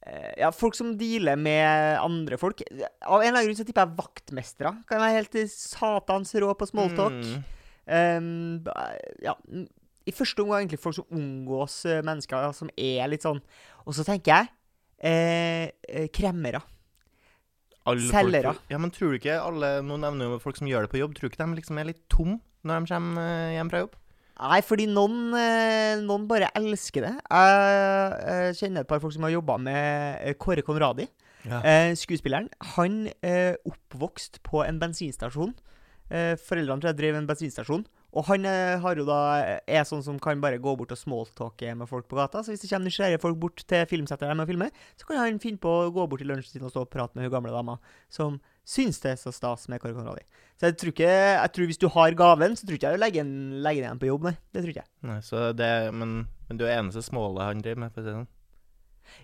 [0.02, 2.62] eh, Ja, folk som dealer med andre folk.
[3.06, 4.74] Av en eller annen grunn så tipper jeg vaktmestere.
[4.90, 7.22] Kan være helt satans rå på smalltalk.
[7.22, 7.44] Mm.
[7.92, 8.64] Um,
[9.22, 9.34] ja,
[10.08, 13.42] I første omgang egentlig folk som omgås eh, mennesker ja, som er litt sånn
[13.86, 14.50] Og så tenker jeg
[14.98, 16.64] eh, eh, kremmere.
[18.10, 18.54] Selgere.
[18.70, 21.16] Ja, men tror du ikke alle Nå nevner jo folk som gjør det på jobb.
[21.18, 23.98] Tror du ikke de liksom er litt tom når de kommer eh, hjem fra jobb?
[24.42, 25.36] Nei, fordi noen,
[26.02, 27.12] noen bare elsker det.
[27.30, 31.06] Jeg kjenner et par folk som har jobba med Kåre Conradi.
[31.46, 31.60] Ja.
[31.94, 32.48] Skuespilleren.
[32.74, 35.54] Han oppvokste oppvokst på en bensinstasjon.
[36.10, 37.86] Foreldrene tror jeg drev en bensinstasjon.
[38.12, 39.20] Og han eh, har jo da,
[39.64, 42.42] er sånn som kan bare gå bort og smalltalke med folk på gata.
[42.44, 44.68] Så hvis det kommer nysgjerrige folk bort til filmsettet der med å filme,
[45.00, 47.28] så kan han finne på å gå bort til lunsjtiden og stå og prate med
[47.28, 47.78] hun gamle dama
[48.12, 50.26] som syns det er så stas med Kåre Conradi.
[50.60, 53.06] Så jeg tror ikke Jeg tror hvis du har gaven, så tror ikke jeg du
[53.06, 54.36] legger den igjen på jobb, nei.
[54.52, 54.92] Det tror ikke jeg.
[55.08, 58.12] Nei, så det, men, men du er eneste smålet han driver med, for å si
[58.12, 58.30] det sånn.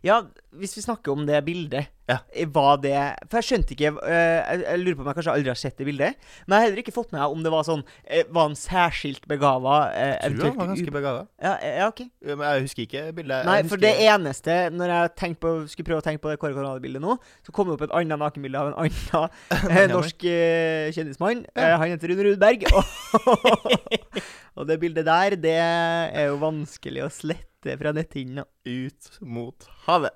[0.05, 0.21] Ja,
[0.57, 2.19] hvis vi snakker om det bildet Ja.
[2.55, 5.51] Var det For jeg skjønte ikke eh, jeg, jeg lurer på om jeg kanskje aldri
[5.51, 6.15] har sett det bildet.
[6.45, 8.55] Men jeg har heller ikke fått med meg om det var sånn eh, Var han
[8.55, 9.79] særskilt begava?
[9.91, 11.25] Eh, Jeg tror han var ganske begava.
[11.43, 12.01] ja, ja, ok.
[12.29, 13.49] Men jeg husker ikke bildet.
[13.49, 17.03] Nei, for det eneste Når jeg på, skulle prøve å tenke på det Kåre Conradi-bildet
[17.03, 20.23] nå, så kom det opp et annet nakenbilde av en annen norsk
[20.95, 21.43] kjendismann.
[21.57, 21.75] Ja.
[21.81, 22.63] Han heter Rune Rudberg.
[24.57, 28.45] Og det bildet der, det er jo vanskelig å slette fra netthinna.
[28.67, 30.15] Ut mot havet.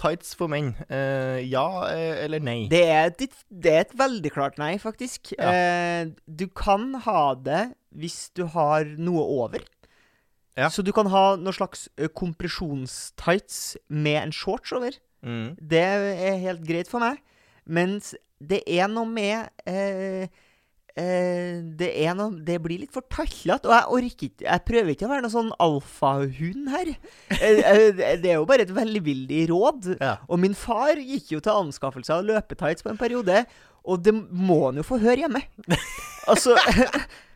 [0.00, 0.72] Tights for menn.
[0.88, 2.64] Uh, ja uh, eller nei?
[2.72, 5.34] Det er, et, det er et veldig klart nei, faktisk.
[5.36, 5.50] Ja.
[5.52, 9.66] Uh, du kan ha det hvis du har noe over.
[10.58, 10.70] Ja.
[10.72, 14.96] Så du kan ha noe slags kompresjonstights med en shorts over.
[15.24, 15.56] Mm.
[15.56, 17.20] Det er helt greit for meg.
[17.68, 19.52] Mens det er noe med
[20.98, 23.68] eh, Det er noe Det blir litt for tallete.
[23.68, 26.92] Og jeg orker ikke Jeg prøver ikke å være noen sånn alfahund her.
[27.38, 27.88] Eh, eh,
[28.20, 29.94] det er jo bare et velvillig råd.
[30.00, 30.16] Ja.
[30.28, 33.44] Og min far gikk jo til anskaffelse av løpetights på en periode,
[33.86, 35.44] og det må han jo få høre hjemme.
[36.28, 36.56] Altså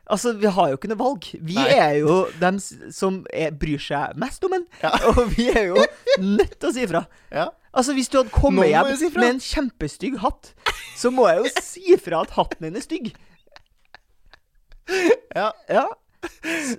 [0.05, 1.27] Altså, Vi har jo ikke noe valg.
[1.41, 1.69] Vi Nei.
[1.81, 4.67] er jo dem som er, bryr seg mest om en.
[4.83, 4.91] Ja.
[5.15, 5.79] Og vi er jo
[6.21, 7.07] nødt til å si ifra.
[7.33, 7.49] ja.
[7.75, 10.53] Altså, Hvis du hadde kommet hjem si med en kjempestygg hatt,
[10.95, 13.09] så må jeg jo si fra at hatten din er stygg.
[15.39, 15.51] Ja.
[15.69, 15.85] Ja,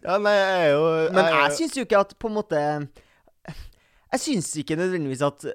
[0.03, 2.59] ja, nei, jeg er jo Men er jeg syns jo ikke at på en måte
[4.13, 5.45] Jeg syns ikke nødvendigvis at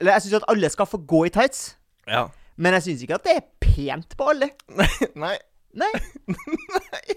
[0.00, 2.26] Eller jeg syns at alle skal få gå i tights, Ja.
[2.56, 4.50] men jeg syns ikke at det er pent på alle.
[5.24, 5.36] Nei.
[5.74, 5.90] Nei.
[6.36, 7.16] Nei,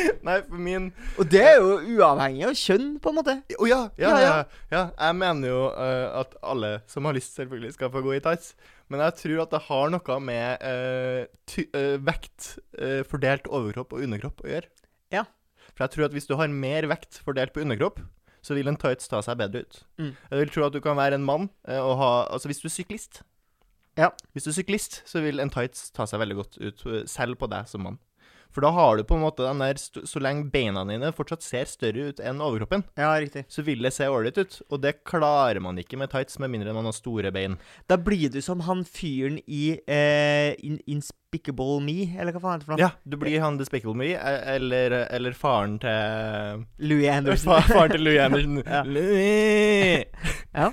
[0.48, 3.34] for min Og det er jo uavhengig av kjønn, på en måte.
[3.42, 4.36] Å ja, ja, Ja,
[4.72, 4.84] ja.
[4.90, 8.54] Jeg mener jo uh, at alle som har lyst, selvfølgelig skal få gå i tights.
[8.92, 11.22] Men jeg tror at det har noe med uh,
[11.56, 12.56] eh, vekt
[13.08, 14.68] fordelt overkropp og underkropp å gjøre.
[15.14, 15.24] Ja.
[15.72, 18.02] For jeg tror at hvis du har mer vekt fordelt på underkropp,
[18.42, 19.82] så vil en tights ta seg bedre ut.
[20.02, 20.12] Mm.
[20.12, 22.74] Jeg vil tro at du kan være en mann og ha Altså, hvis du er
[22.74, 23.20] syklist
[23.94, 24.08] Ja.
[24.34, 27.48] Hvis du er syklist, så vil en tights ta seg veldig godt ut, selv på
[27.52, 28.00] deg som mann.
[28.52, 31.64] For da har du på en måte den der Så lenge beina dine fortsatt ser
[31.70, 33.46] større ut enn overkroppen, Ja, riktig.
[33.48, 34.58] så vil det se ålreit ut.
[34.70, 37.56] Og det klarer man ikke med tights, med mindre man har store bein.
[37.88, 42.64] Da blir du som han fyren i eh, In Inspicable Me, eller hva faen heter
[42.64, 42.82] det for noe?
[42.84, 47.54] Ja, du blir han Despicable Me, e- eller, eller faren til Louis Anderson.
[47.56, 48.60] Fa- Faren til Louis Anderson.
[48.66, 48.82] Ja.
[48.84, 50.04] Louis!
[50.52, 50.68] ja.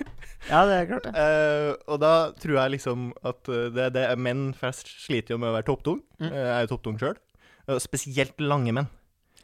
[0.50, 1.16] ja, det er klart, det.
[1.16, 2.14] Eh, og da
[2.44, 5.68] tror jeg liksom at eh, det, det er menn flest sliter jo med å være
[5.72, 6.04] topptung.
[6.20, 6.28] Mm.
[6.30, 7.18] Eh, Jeg er jo topptung sjøl.
[7.78, 8.90] Spesielt lange menn.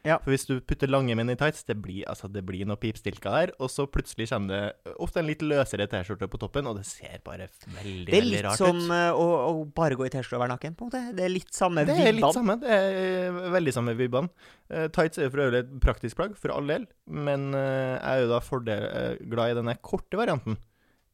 [0.05, 0.19] Ja.
[0.21, 3.31] For hvis du putter lange menn i tights, det blir, altså, det blir noe pipstilka
[3.33, 3.53] der.
[3.57, 7.17] Og så plutselig kommer det ofte en litt løsere T-skjorte på toppen, og det ser
[7.25, 7.47] bare
[7.79, 8.61] veldig, veldig rart ut.
[8.61, 10.85] Det er litt som eh, å, å bare gå i T-skjorte og være naken, på
[10.85, 11.01] en måte.
[11.17, 12.57] Det er litt samme Det er litt samme.
[12.61, 14.47] Det er eh, veldig samme vibbene.
[14.69, 16.87] Uh, tights er jo for øvrig et praktisk plagg, for all del.
[17.09, 20.61] Men uh, jeg er jo da fordel, uh, glad i denne korte varianten.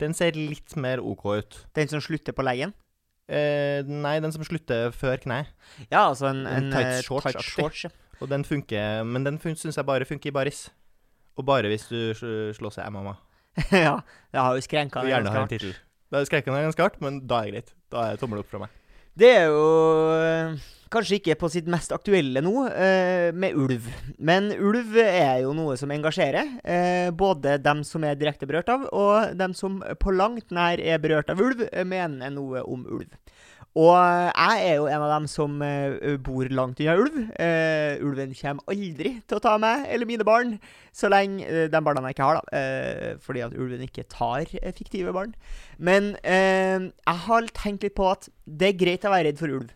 [0.03, 1.63] Den ser litt mer OK ut.
[1.77, 2.75] Den som slutter på leggen.
[3.31, 5.45] Eh, nei, den som slutter før kne.
[5.87, 7.85] Ja, altså en, En en, tight eh, shorts, tight shorts.
[7.87, 7.93] Ja.
[8.21, 10.65] Og den funker, men den fun syns jeg bare funker i baris.
[11.39, 13.15] Og bare hvis du slår slåss i MMA.
[13.85, 13.95] ja,
[14.31, 15.55] jeg har jo skrenka den gjerne ganske har en hardt.
[15.55, 15.73] tittel.
[16.11, 17.73] har er skrekken er ganske hardt, men da er det greit.
[17.91, 18.75] Da er det tommel opp fra meg.
[19.17, 19.63] Det er jo
[20.19, 23.87] eh, kanskje ikke på sitt mest aktuelle nå, eh, med ulv.
[24.19, 26.57] Men ulv er jo noe som engasjerer.
[26.63, 30.99] Eh, både dem som er direkte berørt av, og dem som på langt nær er
[30.99, 33.09] berørt av ulv, mener noe om ulv.
[33.71, 37.15] Og jeg er jo en av dem som eh, bor langt unna ulv.
[37.39, 40.57] Uh, ulven kommer aldri til å ta meg eller mine barn,
[40.91, 42.51] så lenge uh, de barna jeg ikke har, da.
[42.51, 44.43] Uh, fordi at ulven ikke tar
[44.75, 45.31] fiktive barn.
[45.79, 49.71] Men jeg har tenkt litt på at det er greit å være redd for ulv.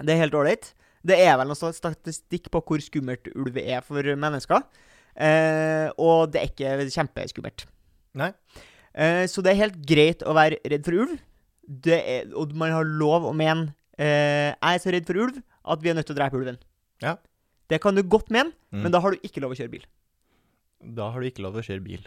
[0.00, 0.72] Det er helt ålreit.
[1.04, 4.62] Det er vel noe statistikk på hvor skummelt ulv er for mennesker.
[5.18, 7.66] Eh, og det er ikke kjempeskummelt.
[8.16, 8.30] Nei.
[8.94, 11.18] Eh, så det er helt greit å være redd for ulv.
[11.62, 15.36] Det er, og man har lov å mene eh, Jeg er så redd for ulv
[15.62, 16.58] at vi er nødt til å drepe ulven.
[17.04, 17.16] Ja.
[17.70, 18.86] Det kan du godt mene, Mm.
[18.86, 19.82] men da har du ikke lov å kjøre bil.
[20.80, 22.06] Da har du ikke lov å kjøre bil.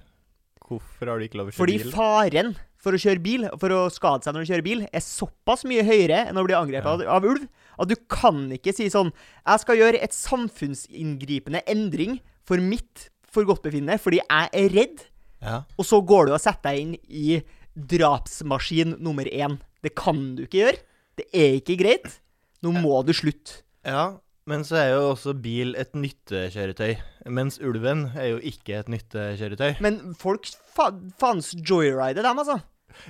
[0.65, 1.91] Hvorfor har du ikke lov å kjøre Fordi bil?
[1.93, 2.48] faren
[2.82, 5.84] for å kjøre bil, for å skade seg når du kjører bil, er såpass mye
[5.86, 7.12] høyere enn å bli angrepet ja.
[7.13, 7.45] av ulv,
[7.80, 9.12] at du kan ikke si sånn
[9.46, 15.06] Jeg skal gjøre et samfunnsinngripende endring for mitt forgodtbefinnende fordi jeg er redd,
[15.44, 15.64] Ja.
[15.78, 17.42] og så går du og setter deg inn i
[17.76, 19.58] drapsmaskin nummer én.
[19.84, 20.80] Det kan du ikke gjøre.
[21.20, 22.20] Det er ikke greit.
[22.64, 23.62] Nå må du slutte.
[23.86, 26.96] ja, men så er jo også bil et nyttekjøretøy.
[27.34, 29.80] Mens ulven er jo ikke et nyttekjøretøy.
[29.82, 32.60] Men folk fa faens joyrider dem, altså.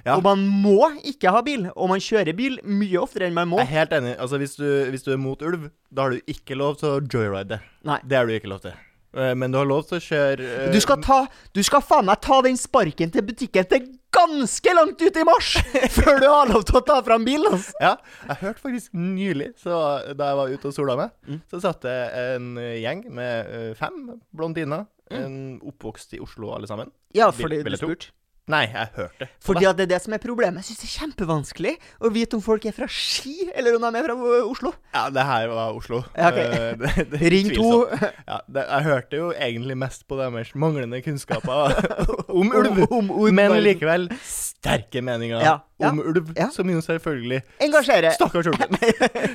[0.05, 0.15] Ja.
[0.17, 1.67] Og man må ikke ha bil.
[1.75, 3.59] Og man kjører bil mye oftere enn man må.
[3.63, 4.15] Jeg er helt enig.
[4.19, 6.99] Altså, hvis du, hvis du er mot ulv, da har du ikke lov til å
[7.01, 7.61] joyride.
[7.87, 7.99] Nei.
[8.03, 8.73] Det har du ikke lov til.
[9.15, 11.21] Eh, Men du har lov til å kjøre uh, Du skal ta
[11.55, 15.53] Du skal faen meg ta den sparken til butikken til ganske langt ut i mars
[15.95, 17.47] før du har lov til å ta fram bilen.
[17.55, 17.71] Altså.
[17.83, 17.93] Ja,
[18.29, 19.79] jeg hørte faktisk nylig, så
[20.15, 21.39] da jeg var ute og sola meg, Mm.
[21.51, 25.59] så satt det en gjeng med eh, fem blondiner, Mm.
[25.61, 26.89] oppvokst i Oslo alle sammen.
[27.13, 28.07] Ja, fordi du spurte.
[28.45, 29.25] Nei, jeg hørte.
[29.41, 30.61] Fordi at det er det som er problemet.
[30.61, 33.89] Jeg syns det er kjempevanskelig å vite om folk er fra Ski, eller om de
[33.97, 34.71] er fra uh, Oslo.
[34.93, 36.03] Ja, det her var Oslo.
[36.13, 36.51] Ja, okay.
[36.53, 37.71] det, det, det er Ring to.
[37.95, 41.73] Ja, det, jeg hørte jo egentlig mest på deres manglende kunnskaper
[42.41, 42.83] om ulv.
[42.95, 45.55] Om, om, Men likevel sterke meninger Ja,
[45.89, 48.13] om ulv, som jo selvfølgelig Engasjere.
[48.15, 48.77] Stakkars ulven.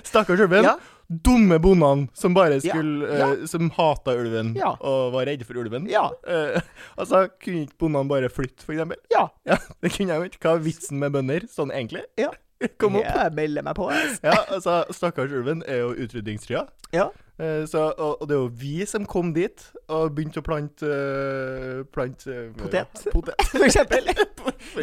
[0.07, 0.71] Stakkars ulven.
[1.11, 1.17] Ja.
[1.27, 3.31] Dumme bondene som bare skulle ja.
[3.33, 4.77] eh, Som hata ulven Ja.
[4.79, 5.89] og var redde for ulven.
[5.91, 6.05] Ja.
[6.23, 6.61] Eh,
[6.97, 9.01] altså, kunne ikke bondene bare flytte, for eksempel?
[9.11, 9.25] Ja.
[9.49, 10.43] Ja, det kunne jeg jo ikke.
[10.45, 12.05] Hva er vitsen med bønder, sånn egentlig?
[12.21, 12.31] Ja.
[12.79, 13.07] Kom opp.
[13.09, 13.87] Jeg melder meg på.
[13.89, 14.21] Altså.
[14.29, 16.67] Ja, altså, stakkars ulven er jo utrydningstrua.
[16.93, 17.07] Ja.
[17.41, 20.85] Eh, så, og, og det er jo vi som kom dit og begynte å plante
[20.91, 23.07] uh, plant, uh, Potet.
[23.15, 23.47] potet.
[23.49, 24.11] For eksempel.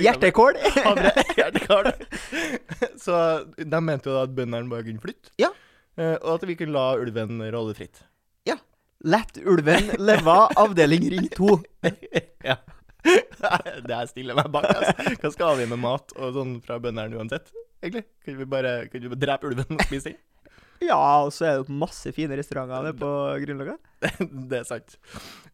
[0.01, 0.57] Hjertekål.
[0.87, 1.91] Havre, Hjertekål.
[2.97, 3.21] Så
[3.61, 5.31] de mente jo da at bøndene bare kunne flytte.
[5.39, 5.53] Ja.
[5.97, 8.03] Eh, og at vi kunne la ulven rolle fritt.
[8.47, 8.57] Ja.
[9.05, 11.59] Lett ulven leve avdeling ring to.
[12.49, 12.59] ja.
[13.87, 14.67] Det er stiller meg bak.
[14.71, 15.17] Altså.
[15.21, 18.07] Hva skal vi med mat og sånn fra bøndene uansett, egentlig?
[18.25, 20.23] Kan vi bare, kan vi bare drepe ulven og spise den?
[20.83, 23.77] Ja, og så er det masse fine restauranter på Grünerløkka.
[24.51, 24.97] det er sant.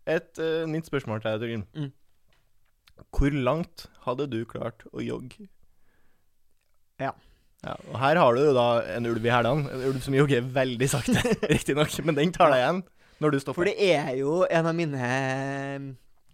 [0.09, 1.67] Et uh, nytt spørsmål til deg, Torgrim.
[1.77, 3.05] Mm.
[3.13, 5.47] Hvor langt hadde du klart å jogge?
[7.01, 7.13] Ja.
[7.63, 9.71] Ja, og her har du jo da en ulv i hælene.
[9.71, 11.21] En ulv som jogger veldig sakte,
[11.53, 11.93] riktignok.
[12.03, 12.83] Men den tar deg igjen
[13.23, 13.61] når du stopper.
[13.61, 15.09] For det er jo en av mine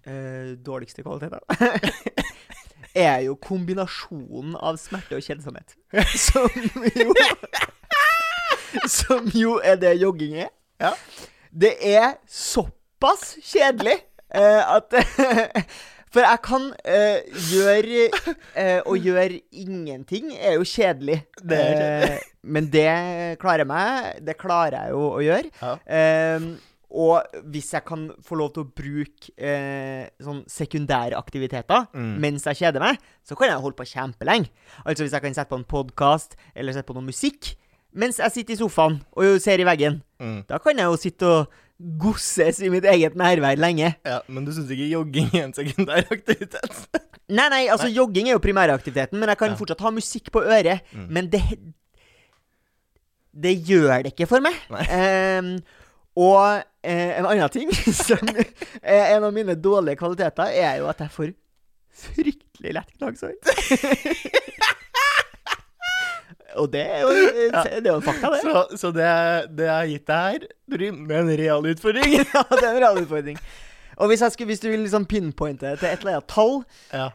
[0.10, 1.44] øh, dårligste kvaliteter.
[3.10, 5.78] er jo kombinasjonen av smerte og kjedsomhet.
[6.28, 6.50] Som
[6.98, 7.13] jo
[8.89, 10.54] Som jo er det jogging er.
[10.82, 10.96] Ja.
[11.50, 14.00] Det er såpass kjedelig
[14.36, 14.94] Eh, at
[16.10, 17.19] For jeg kan eh,
[17.52, 18.08] gjøre
[18.58, 21.19] eh, Å gjøre ingenting er jo kjedelig.
[21.41, 22.15] Det er kjedelig.
[22.24, 22.89] Uh, men det
[23.41, 24.10] klarer jeg meg.
[24.26, 25.54] Det klarer jeg jo å gjøre.
[25.62, 25.76] Ja.
[25.86, 26.50] Uh,
[26.89, 27.22] og
[27.54, 32.15] hvis jeg kan få lov til å bruke eh, sånn sekundære aktiviteter Mm.
[32.17, 34.50] mens jeg kjeder meg, så kan jeg holde på kjempelenge.
[34.82, 37.54] Altså hvis jeg kan sette på en podkast eller sette på noe musikk
[37.93, 40.02] mens jeg sitter i sofaen og ser i veggen.
[40.22, 40.43] Mm.
[40.50, 43.94] Da kan jeg jo sitte og gosses i mitt eget nærvær lenge.
[44.06, 46.80] Ja, men du syns ikke jogging er en sekundær aktivitet?
[47.30, 49.56] Nei, nei, altså jogging er jo primæraktiviteten, men jeg kan Ja.
[49.60, 50.82] fortsatt ha musikk på øret.
[50.92, 51.06] Mm.
[51.10, 51.44] Men det
[53.39, 54.56] Det gjør det ikke for meg.
[54.74, 54.84] Nei.
[54.92, 55.52] Ehm,
[56.18, 58.28] og uh, en annen ting som
[58.82, 61.30] er en av mine dårlige kvaliteter, er jo at jeg får
[62.00, 63.38] fryktelig lett knagsår.
[66.57, 67.09] og det er jo,
[67.53, 68.41] det er jo fakta, det.
[68.43, 69.09] Så, så det,
[69.57, 72.81] det jeg har gitt deg her, Brym, med en real utfordring ja, det er en
[72.83, 73.38] real utfordring.
[73.99, 76.62] Og hvis, skulle, hvis du vil liksom pinpointe til et eller annet tall,
[76.93, 77.09] Ja.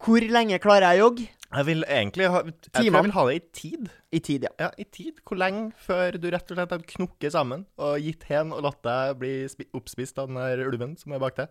[0.00, 1.28] hvor lenge klarer jeg å jogge?
[1.50, 3.88] Jeg vil egentlig ha Jeg tror jeg vil ha det i tid.
[4.14, 4.50] I tid, ja.
[4.62, 5.16] Ja, i tid.
[5.26, 8.78] Hvor lenge før du rett og slett har knukket sammen og gitt hen og latt
[8.86, 9.32] deg bli
[9.74, 11.50] oppspist av den der ulven som er bak deg?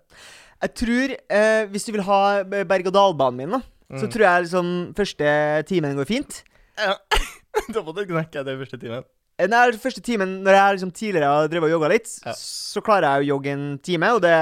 [0.63, 4.11] Jeg tror, eh, hvis du vil ha berg-og-dal-banen min, da, så Mm.
[4.13, 5.29] tror jeg liksom første
[5.67, 6.43] timen går fint.
[6.79, 6.95] Ja.
[7.75, 9.03] da må du knekke det første timen.
[9.39, 12.33] Eh, Nei, første timen, når jeg liksom tidligere har drevet og jogga litt, Ja.
[12.35, 14.09] så klarer jeg å jogge en time.
[14.17, 14.33] Og det,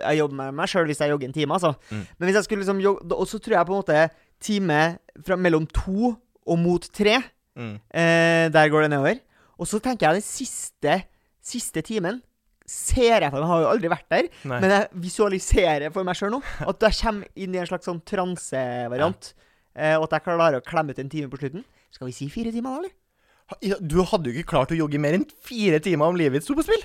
[0.00, 1.74] jeg jobber med meg sjøl hvis jeg jogger en time, altså.
[1.90, 2.04] Mm.
[2.18, 4.04] Men hvis jeg skulle liksom jogge Og så tror jeg på en måte
[4.40, 4.80] time
[5.26, 6.14] fra mellom to
[6.46, 7.18] og mot tre.
[7.56, 7.74] Mm.
[7.90, 9.20] Eh, der går det nedover.
[9.58, 10.96] Og så tenker jeg den siste,
[11.44, 12.22] siste timen
[12.68, 14.56] ser jeg for meg, har jo aldri vært der, Nei.
[14.60, 18.00] men jeg visualiserer for meg sjøl nå at jeg kommer inn i en slags sånn
[18.02, 19.28] transevariant.
[19.76, 21.62] Eh, og at jeg klarer å klemme ut en time på slutten.
[21.94, 23.78] Skal vi si fire timer, da, eller?
[23.86, 26.56] Du hadde jo ikke klart å jogge mer enn fire timer om livet ditt sto
[26.58, 26.82] på spill!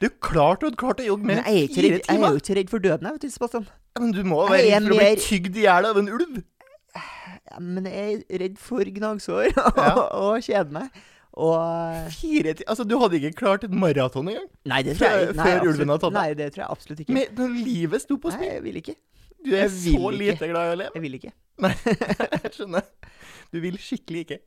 [0.00, 2.56] Du klarte å klart å jogge mer er, enn fire redd, jeg er jo ikke
[2.56, 3.66] redd for døden, jeg, vet du, Sebastian.
[3.70, 6.40] Ja, Men du må være redd for å bli tygd i hjel av en ulv!
[7.50, 9.92] Ja, men jeg er redd for gnagsår og, Ja.
[10.18, 11.00] og kjeder meg.
[11.40, 14.48] Og Fire timer Altså, du hadde ikke klart et maraton engang!
[14.72, 16.18] Nei, det tror jeg Før- nei, før ulven har tatt deg.
[16.18, 17.14] Nei, det tror jeg absolutt ikke.
[17.20, 18.48] Men når livet sto på spill?
[18.48, 18.96] Nei, jeg vil ikke.
[19.46, 20.16] Du er så ikke.
[20.20, 20.96] lite glad i å leve.
[20.98, 21.30] Jeg vil ikke.
[21.64, 21.70] Nei,
[22.40, 22.88] jeg skjønner.
[23.52, 24.40] Du vil skikkelig ikke.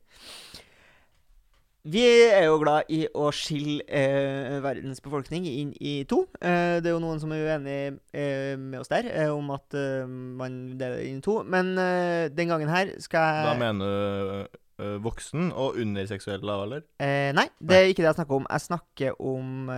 [1.84, 2.00] Vi
[2.32, 6.22] er jo glad i å skille eh, verdens befolkning inn i to.
[6.40, 7.76] Eh, det er jo noen som er uenig
[8.16, 11.42] eh, med oss der eh, om at eh, man deler det inn i to.
[11.44, 14.60] Men eh, den gangen her skal Da jeg mener du
[15.04, 16.82] voksen og underseksuell lav alder?
[17.04, 18.48] eh, Nei, det er ikke det jeg snakker om.
[18.50, 19.70] Jeg snakker om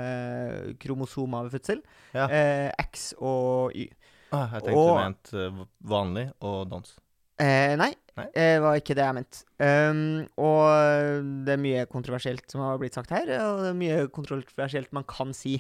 [0.82, 1.82] kromosomer ved fødsel.
[2.16, 2.30] Ja.
[2.30, 3.90] Eh, X og Y.
[4.32, 6.96] Ah, jeg tenkte Og- du mente vanlig og dans.
[7.42, 8.26] Eh, nei, Nei?
[8.32, 9.42] det var ikke det jeg mente.
[9.60, 10.66] Um, og
[11.46, 15.04] det er mye kontroversielt som har blitt sagt her, og det er mye kontroversielt man
[15.10, 15.58] kan si.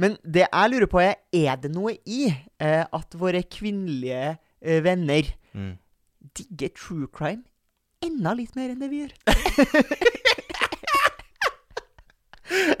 [0.00, 4.80] Men det jeg lurer på, er er det noe i eh, at våre kvinnelige eh,
[4.84, 5.74] venner Mm.
[6.32, 7.42] digger true crime
[8.00, 9.12] enda litt mer enn det vi gjør?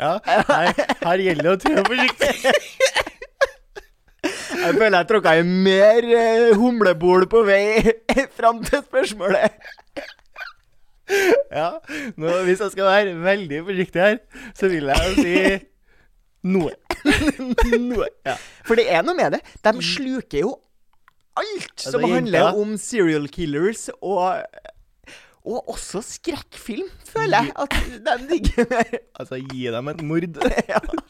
[0.00, 0.72] Ja, her,
[1.04, 2.32] her gjelder det å trå forsiktig.
[4.62, 7.82] Jeg føler jeg tråkka i mer eh, humlebol på vei
[8.38, 9.56] fram til spørsmålet.
[11.52, 11.68] Ja,
[12.16, 14.18] nå, hvis jeg skal være veldig forsiktig her,
[14.56, 15.34] så vil jeg jo si
[16.52, 16.72] noe.
[17.90, 18.06] Noe.
[18.26, 18.36] Ja.
[18.66, 19.42] For det er noe med det.
[19.66, 20.52] De sluker jo
[21.38, 24.42] alt som handler om serial killers og
[25.42, 27.72] Og også skrekkfilm, føler jeg at
[28.06, 28.92] de digger mer.
[29.22, 30.26] Altså, gi dem et mord.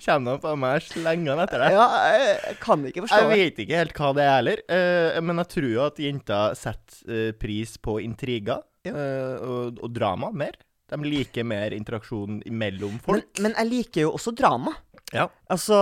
[0.05, 1.75] Kommer de på meg slengende etter deg.
[1.77, 1.85] Ja,
[2.16, 5.51] jeg kan ikke forstå Jeg vet ikke helt hva det er heller, eh, men jeg
[5.53, 8.92] tror jo at jenter setter eh, pris på intriger Ja.
[8.97, 10.57] eh, og, og drama mer.
[10.92, 13.29] De liker mer interaksjon mellom folk.
[13.40, 14.73] men jeg liker jo også drama.
[15.14, 15.29] ja.
[15.53, 15.77] Altså,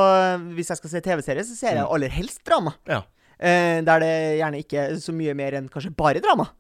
[0.55, 1.95] Hvis jeg skal se TV-serie, så ser jeg Mm.
[1.95, 2.75] aller helst drama.
[2.87, 3.01] Ja.
[3.41, 6.51] Eh, der det gjerne ikke er så mye mer enn kanskje bare drama.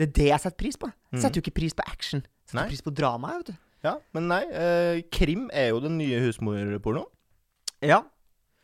[0.00, 0.88] Det er det jeg setter pris på.
[0.88, 1.20] Jeg Mm.
[1.20, 2.20] setter jo ikke pris på action.
[2.24, 2.68] Jeg setter Nei.
[2.72, 3.34] pris på drama.
[3.36, 3.56] vet du.
[3.84, 3.94] ja.
[4.16, 7.06] Men nei, eh, krim er jo den nye husmorpornoen.
[7.82, 8.00] Ja.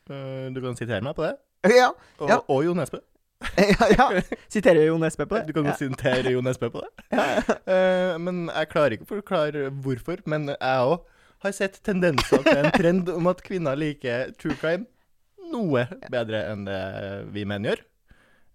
[0.08, 1.36] Eh, du kan sitere meg på det.
[1.76, 1.90] Ja.
[2.20, 2.38] Og, Ja.
[2.48, 3.00] og Jo Nesbø.
[3.58, 4.20] ja, ja.
[4.48, 5.46] Siterer Jo Nesbø på det.
[5.48, 6.90] Du kan godt sitere Jo Nesbø på det.
[7.66, 10.22] Eh, men jeg klarer ikke å forklare hvorfor.
[10.26, 11.00] Men jeg òg
[11.44, 14.86] har sett tendenser til en trend om at kvinner liker true crime
[15.52, 16.80] noe bedre enn det
[17.34, 17.82] vi menn gjør.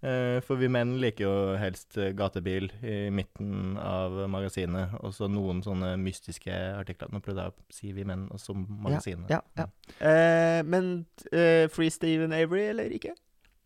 [0.02, 5.28] Eh, for vi menn liker jo helst eh, gatebil i midten av magasinet, og så
[5.30, 7.12] noen sånne mystiske artikler.
[7.14, 9.30] Nå prøvde jeg å si vi menn, og så magasinet.
[9.30, 9.68] Ja, ja.
[10.02, 13.14] Eh, men uh, Free Steven Avery, eller ikke?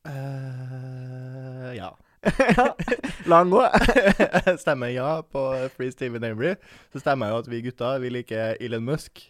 [0.05, 1.94] Uh, ja.
[3.33, 3.72] Lang òg.
[4.64, 6.53] stemmer ja på Free Steven Avery.
[6.92, 9.25] Så stemmer jo at vi gutter vi liker Elon Musk,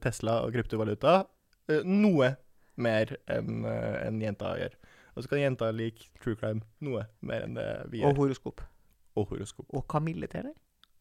[0.00, 1.18] Tesla og kryptovaluta.
[1.84, 2.36] Noe
[2.80, 4.76] mer enn enn jenta gjør.
[5.16, 8.12] Og så kan jenta like true crime noe mer enn det vi gjør.
[8.12, 8.60] Og horoskop.
[9.16, 9.66] Og horoskop.
[9.72, 10.56] Og kamille til, eller?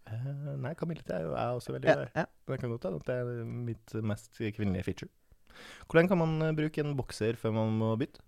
[0.05, 2.19] Eh, nei, Camille det er jo jeg også veldig Ja, glad i.
[2.21, 2.25] ja.
[2.47, 5.09] Det kan godt hende at det er mitt mest kvinnelige feature.
[5.87, 8.21] Hvor lenge kan man eh, bruke en bokser før man må bytte?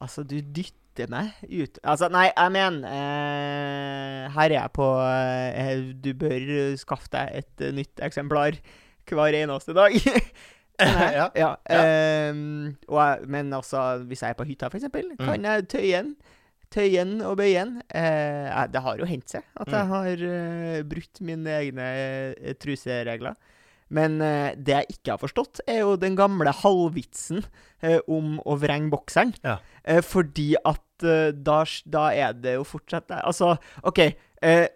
[0.00, 5.82] Altså, du dytter meg ut Altså, nei, jeg mener eh, Her er jeg på eh,
[6.00, 8.56] Du bør skaffe deg et eh, nytt eksemplar
[9.10, 9.90] hver eneste dag.
[10.80, 11.28] Nei, Ja.
[11.36, 11.50] ja.
[12.30, 15.24] Um, jeg, men altså, hvis jeg er på hytta, eksempel, Mm.
[15.26, 16.12] kan jeg tøye den.
[16.70, 17.80] Tøyen og bøyen.
[17.80, 17.82] den.
[17.98, 19.90] Eh, det har jo hendt seg at jeg Mm.
[19.90, 21.88] har uh, brutt mine egne
[22.38, 23.34] uh, truseregler.
[23.90, 24.20] Men
[24.54, 27.40] det jeg ikke har forstått, er jo den gamle halvvitsen
[28.06, 29.32] om å vrenge bokseren.
[29.42, 29.56] Ja.
[30.06, 30.78] Fordi at
[31.34, 33.10] da, da er det jo fortsatt.
[33.18, 33.98] Altså, OK.
[34.46, 34.68] Eh,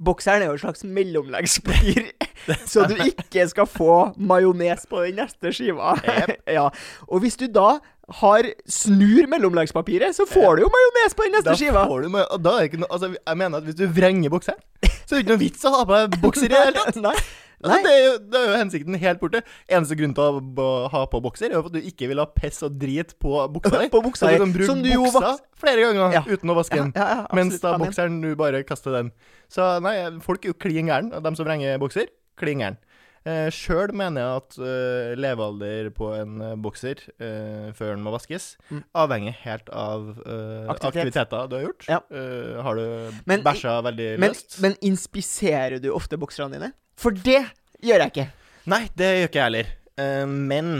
[0.00, 2.06] bokseren er jo et slags mellomleggspapir,
[2.72, 5.96] så du ikke skal få majones på den neste skiva.
[6.50, 6.66] Ja.
[7.08, 7.76] Og hvis du da
[8.20, 11.84] har snur mellomleggspapiret, så får du jo majones på den neste Da skiva.
[11.86, 12.08] får du
[12.42, 15.20] da er det ikke noe Altså, jeg mener at hvis du vrenger bokseren, så er
[15.20, 17.22] det ikke noe vits å ha på deg bokser i det hele tatt.
[17.60, 17.70] Nei.
[17.76, 19.42] Altså, det, er jo, det er jo hensikten helt borte.
[19.68, 22.62] Eneste grunn til å ha på bokser, er jo at du ikke vil ha piss
[22.64, 23.88] og drit på buksa di.
[23.94, 26.22] På buksa di, du kan bruke som du jo buksa vaks- flere ganger Ja.
[26.24, 26.92] uten å vaske den.
[26.96, 29.12] ja, ja, Mens da bokseren, du bare kaster den.
[29.52, 32.08] Så nei, folk er jo klin gæren, de som vrenger bokser,
[32.40, 32.78] klin gæren.
[33.28, 38.14] Eh, Sjøl mener jeg at eh, levealder på en eh, bokser eh, før den må
[38.14, 38.82] vaskes, Mm.
[38.96, 41.02] avhenger helt av eh, Aktivitet.
[41.04, 41.84] aktiviteter du har gjort.
[41.90, 41.98] Ja.
[42.10, 44.60] Eh, har du Men- bæsja veldig Men, løst?
[44.62, 46.72] men inspiserer du ofte bokserne dine?
[46.96, 47.42] For det
[47.82, 48.26] gjør jeg ikke.
[48.66, 49.66] Nei, det gjør ikke jeg heller.
[49.98, 50.72] Eh, men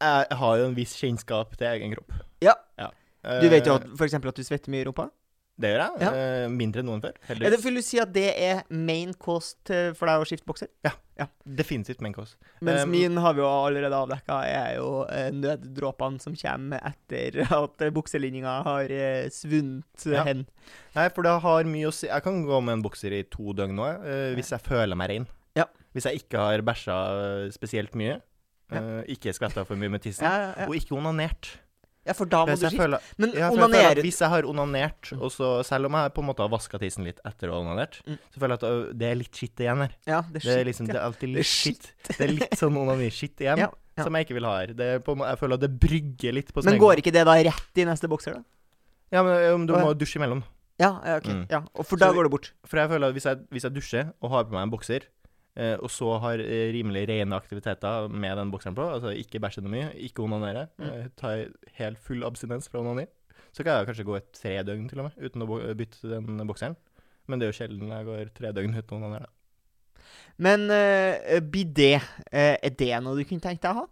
[0.00, 2.12] jeg har jo en viss kjennskap til egen kropp.
[2.40, 2.54] Ja.
[2.78, 5.10] Eh, Du vet jo at, for eksempel at du svetter mye i rumpa.
[5.58, 6.00] Det gjør jeg.
[6.04, 6.10] Ja.
[6.12, 7.14] Eh, mindre enn noen før.
[7.16, 7.62] Er det, Heldigvis.
[7.64, 10.68] vil du si at det er main cost for deg å skifte bokser?
[10.84, 10.92] Ja,
[11.48, 12.36] Definitivt main cost.
[12.60, 17.38] Mens Um, min har vi jo allerede avdekka, er jo eh, nøddråpene som kommer etter
[17.62, 20.26] at eh, bukselinninga har eh, svunnet Ja.
[20.28, 20.44] hen.
[20.94, 22.10] Nei, for det har mye å si.
[22.10, 25.08] Jeg kan gå med en bokser i to døgn nå, eh, hvis jeg føler meg
[25.14, 25.26] rein.
[25.56, 25.64] Ja.
[25.96, 26.98] Hvis jeg ikke har bæsja
[27.46, 28.18] eh, spesielt mye.
[28.68, 28.82] Ja.
[28.82, 30.26] eh, ikke skvetta for mye med tissen.
[30.28, 30.68] Ja, ja, ja.
[30.68, 31.54] Og ikke onanert.
[32.06, 33.00] Ja, for da må du skifte.
[33.18, 36.44] Men ja, onanere hvis jeg har onanert, og så, selv om jeg på en måte
[36.44, 38.18] har vaska tissen litt etter å ha onanert, Mm.
[38.32, 39.92] så føler jeg at det er litt skitt igjen her.
[40.06, 41.92] Ja, det er Det er liksom, det er alltid litt skitt.
[42.08, 44.04] Det er litt sånn onani-skitt igjen, Ja, ja.
[44.04, 44.74] som jeg ikke vil ha her.
[44.78, 47.34] Det er på, jeg føler at det brygger litt på Men går ikke det da
[47.50, 48.42] rett i neste bokser, da?
[49.12, 50.42] Ja, men du må dusje imellom.
[50.78, 51.28] Ja, ja, ok.
[51.32, 51.44] Mm.
[51.48, 52.52] Ja, og for da Så- går det bort.
[52.66, 55.06] For jeg føler at hvis jeg, hvis jeg dusjer og har på meg en bokser,
[55.56, 59.62] eh, og så har eh, rimelig rene aktiviteter med den bokseren på, altså ikke bæsje
[59.64, 60.88] noe mye, ikke onanere, Mm.
[60.90, 61.46] eh, tar
[61.80, 63.06] helt full abstinens fra onani,
[63.52, 66.46] så kan jeg kanskje gå et tre døgn til og med, uten å bytte den
[66.46, 66.76] bokseren.
[67.26, 69.26] Men det er jo sjelden jeg går tre døgn uten onanere.
[70.38, 71.96] Men uh, bidé,
[72.30, 73.86] eh, er det noe du kunne tenkt deg å ha?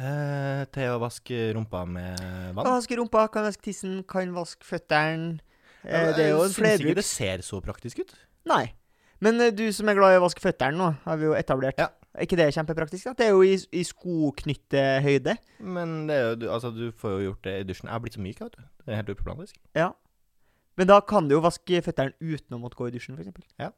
[0.00, 2.18] Eh, til å vaske rumpa med
[2.56, 2.64] vann?
[2.64, 5.40] Kan vaske rumpa, kan vaske tissen, kan vaske føttene.
[5.84, 6.80] Eh, det er jo en flerbruks.
[6.80, 8.14] syns ikke det ser så praktisk ut.
[8.48, 8.72] Nei.
[9.20, 11.78] Men eh, du som er glad i å vaske føttene nå, har vi jo etablert.
[11.80, 11.90] Ja.
[12.16, 13.04] Er ikke det kjempepraktisk?
[13.06, 13.12] da?
[13.20, 15.36] Det er jo i, i skoknyttehøyde.
[15.62, 17.86] Men det er jo, du, altså, du får jo gjort det i dusjen.
[17.90, 18.64] Jeg har blitt så myk, vet du.
[18.86, 19.60] Det er helt uproblematisk.
[19.78, 19.92] Ja.
[20.80, 23.70] Men da kan du jo vaske føttene uten å måtte gå i dusjen, f.eks.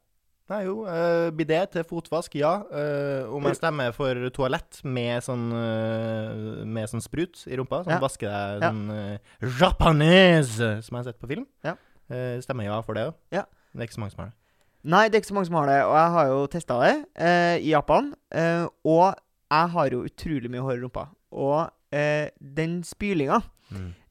[0.51, 0.81] Nei, jo.
[0.83, 2.51] Uh, bidé til fotvask, ja.
[2.67, 7.95] Uh, om jeg stemmer for toalett med sånn, uh, med sånn sprut i rumpa, sånn
[7.95, 8.01] Ja.
[8.03, 8.71] vasker deg Ja.
[8.73, 11.77] sånn uh, japanese, som jeg har sett på film, Ja.
[12.11, 13.13] Eh, stemmer ja for det òg.
[13.31, 13.45] Ja.
[13.73, 14.35] Det er ikke så mange som har det.
[14.83, 16.93] Nei, det er ikke så mange som har det, og jeg har jo testa det
[17.15, 18.11] eh, i Japan.
[18.35, 21.07] Eh, og jeg har jo utrolig mye hår i rumpa.
[21.39, 21.59] Og
[21.95, 23.39] eh, den spylinga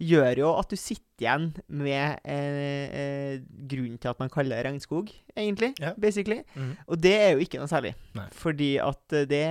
[0.03, 3.35] gjør jo at du sitter igjen med eh, eh,
[3.71, 5.69] grunnen til at man kaller det regnskog, egentlig.
[5.79, 5.95] Yeah.
[6.03, 6.41] Basically.
[6.57, 6.73] Mm.
[6.89, 7.93] Og det er jo ikke noe særlig.
[8.19, 8.27] Nei.
[8.35, 9.45] Fordi at eh, det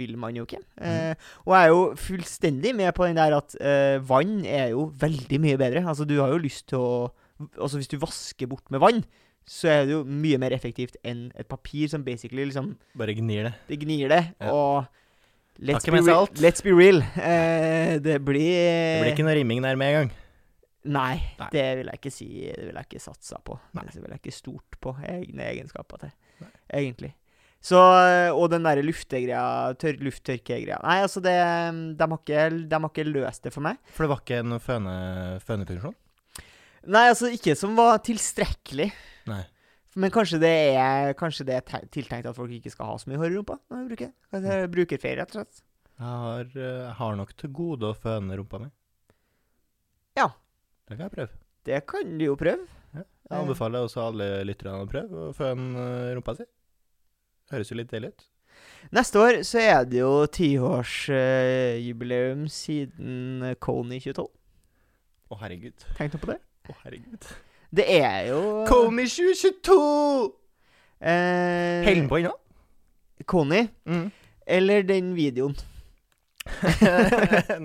[0.00, 0.62] vil man jo ikke.
[0.82, 3.54] Eh, og jeg er jo fullstendig med på den der at
[4.08, 5.84] vann er jo veldig mye bedre.
[5.86, 6.94] Altså, du har jo lyst til å
[7.58, 9.00] Altså, hvis du vasker bort med vann,
[9.48, 13.48] så er det jo mye mer effektivt enn et papir som basically liksom Bare gnir
[13.50, 13.54] det.
[13.68, 14.50] Det gnir det, Ja.
[14.52, 14.84] og
[15.60, 17.02] Let's be, real, let's be real.
[17.20, 20.12] Eh, det blir Det blir ikke noe rimming der med en gang.
[20.84, 21.48] Nei, Nei.
[21.52, 22.28] det vil jeg ikke si.
[22.56, 23.58] Det vil jeg ikke satsa på.
[23.76, 23.84] Nei.
[23.92, 26.48] Det vil jeg ikke stort på egne egenskaper til, Nei.
[26.80, 27.12] egentlig.
[27.62, 27.78] Så,
[28.34, 31.36] Og den derre luftegreia, tør, lufttørkegreia Nei, altså, det
[31.96, 33.76] de har, ikke, de har ikke løst det for meg.
[33.92, 34.96] For det var ikke en føne,
[35.46, 35.94] fønefunksjon?
[36.90, 38.90] Nei, altså, ikke som var tilstrekkelig.
[39.30, 39.42] Nei.
[39.94, 41.62] Men kanskje det er Kanskje det er
[41.92, 43.56] tiltenkt at folk ikke skal ha så mye hår i rumpa?
[43.70, 44.10] når bruker.
[44.32, 45.56] Kanskje det er brukerferie, rett og slett.
[45.92, 48.68] Jeg har, eh, jeg har nok til gode å føne rumpa mi.
[50.18, 50.28] Ja.
[50.88, 51.32] Det kan jeg prøve.
[51.68, 52.64] Det kan du jo prøve.
[52.92, 56.44] Jeg anbefaler også alle lytterne å prøve å føne eh, rumpa si.
[57.52, 58.22] Høres jo litt deilig ut.
[58.92, 64.26] Neste år så er det jo tiårsjubileum siden Kony Coney 2012.
[65.32, 65.78] Å, herregud.
[65.96, 66.40] Tenk nå på det.
[66.68, 67.26] Å, herregud.
[67.72, 69.76] Det er jo Kony 2022!
[71.00, 72.34] eh, Holder den på ennå?
[73.26, 73.64] Kony?
[73.88, 74.08] Mm.
[74.46, 75.54] eller den videoen.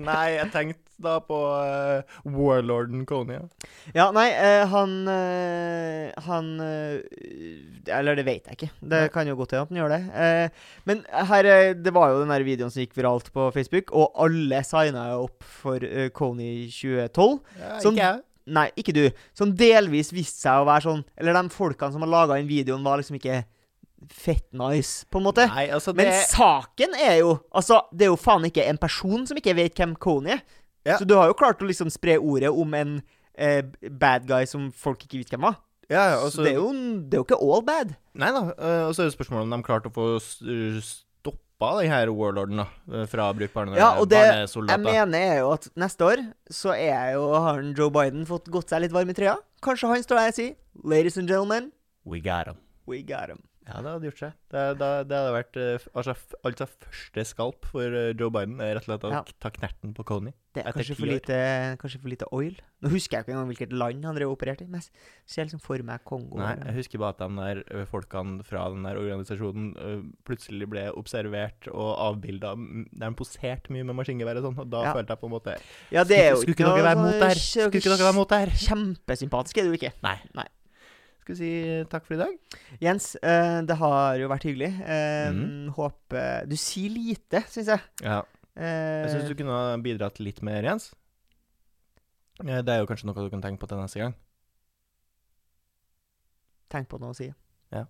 [0.08, 3.36] Nei, jeg tenkte da på uh, warlorden Kony.
[3.36, 3.68] Ja.
[3.94, 8.70] Ja, nei, uh, han uh, Han Eller det vet jeg ikke.
[8.82, 9.10] Det Nei.
[9.14, 10.00] kan jo godt hende at han gjør det.
[10.14, 14.10] Eh, men her, det var jo den der videoen som gikk viralt på Facebook, og
[14.26, 17.38] alle signa jo opp for uh, Coney 2012.
[17.62, 18.24] Ja, Sånn- ikke jeg.
[18.48, 19.04] Nei, ikke du.
[19.36, 22.84] Som delvis viste seg å være sånn Eller de folkene som har laga den videoen,
[22.86, 23.42] var liksom ikke
[24.14, 25.44] fett nice, på en måte.
[25.50, 29.26] Nei, altså, det Men saken er jo Altså, det er jo faen ikke en person
[29.26, 30.44] som ikke vet hvem Kony er.
[30.86, 30.98] Ja.
[31.00, 33.00] Så du har jo klart å liksom spre ordet om en
[33.34, 35.58] eh, bad guy som folk ikke vet hvem var.
[35.90, 36.38] ja, altså...
[36.38, 37.92] så det er, jo, det er jo ikke all bad.
[38.18, 38.44] Nei da.
[38.54, 40.08] eh, og så er det spørsmålet om de klarte å få
[41.58, 45.38] stoppa den her warlorden da, eh, fra å bruke Ja, og det jeg mener er
[45.40, 49.10] jo at neste år så er jo, har Joe Biden fått gått seg litt varm
[49.10, 49.36] i trøya.
[49.60, 50.54] Kanskje han står der og sier
[50.84, 51.72] Ladies and gentlemen,
[52.04, 52.56] We got him.
[52.86, 53.42] we got him.
[53.68, 54.36] Ja, det hadde gjort seg.
[54.48, 56.14] Det, det, det hadde vært eh, altså,
[56.48, 59.20] altså første skalp for eh, Joe Biden er rett og slett å Ja.
[59.44, 60.32] ta knerten på Coney.
[60.56, 61.36] Det er kanskje for, lite,
[61.78, 62.54] kanskje for lite oil.
[62.82, 64.70] Nå husker jeg ikke engang hvilket land han drev opererte i.
[64.72, 64.90] Men jeg
[65.28, 66.40] ser liksom for meg Kongo.
[66.40, 67.28] Nei, jeg husker bare at de
[67.68, 69.68] der folkene fra den der organisasjonen
[70.26, 72.56] plutselig ble observert og avbilda.
[72.56, 74.96] De poserte mye med maskingevær og sånn, og da Ja.
[74.96, 75.58] følte jeg på en måte
[75.92, 77.34] ja, Skulle ikke dere være mot der?
[77.44, 78.54] Skulle ikke dere være mot det her?
[78.66, 79.92] Kjempesympatisk er du ikke.
[80.02, 80.16] Nei.
[80.34, 80.48] Nei.
[81.28, 82.36] Skal vi si takk for i dag?
[82.80, 84.70] Jens, eh, det har jo vært hyggelig.
[84.80, 85.74] Eh, Mhm.
[85.76, 87.80] Håper Du sier lite, syns jeg.
[88.02, 88.22] Ja.
[88.56, 90.94] Eh, Jeg syns du kunne ha bidratt litt mer, Jens.
[92.40, 94.14] Det er jo kanskje noe du kan tenke på til neste gang.
[96.70, 97.28] Tenk på noe å si.
[97.72, 97.84] Ja.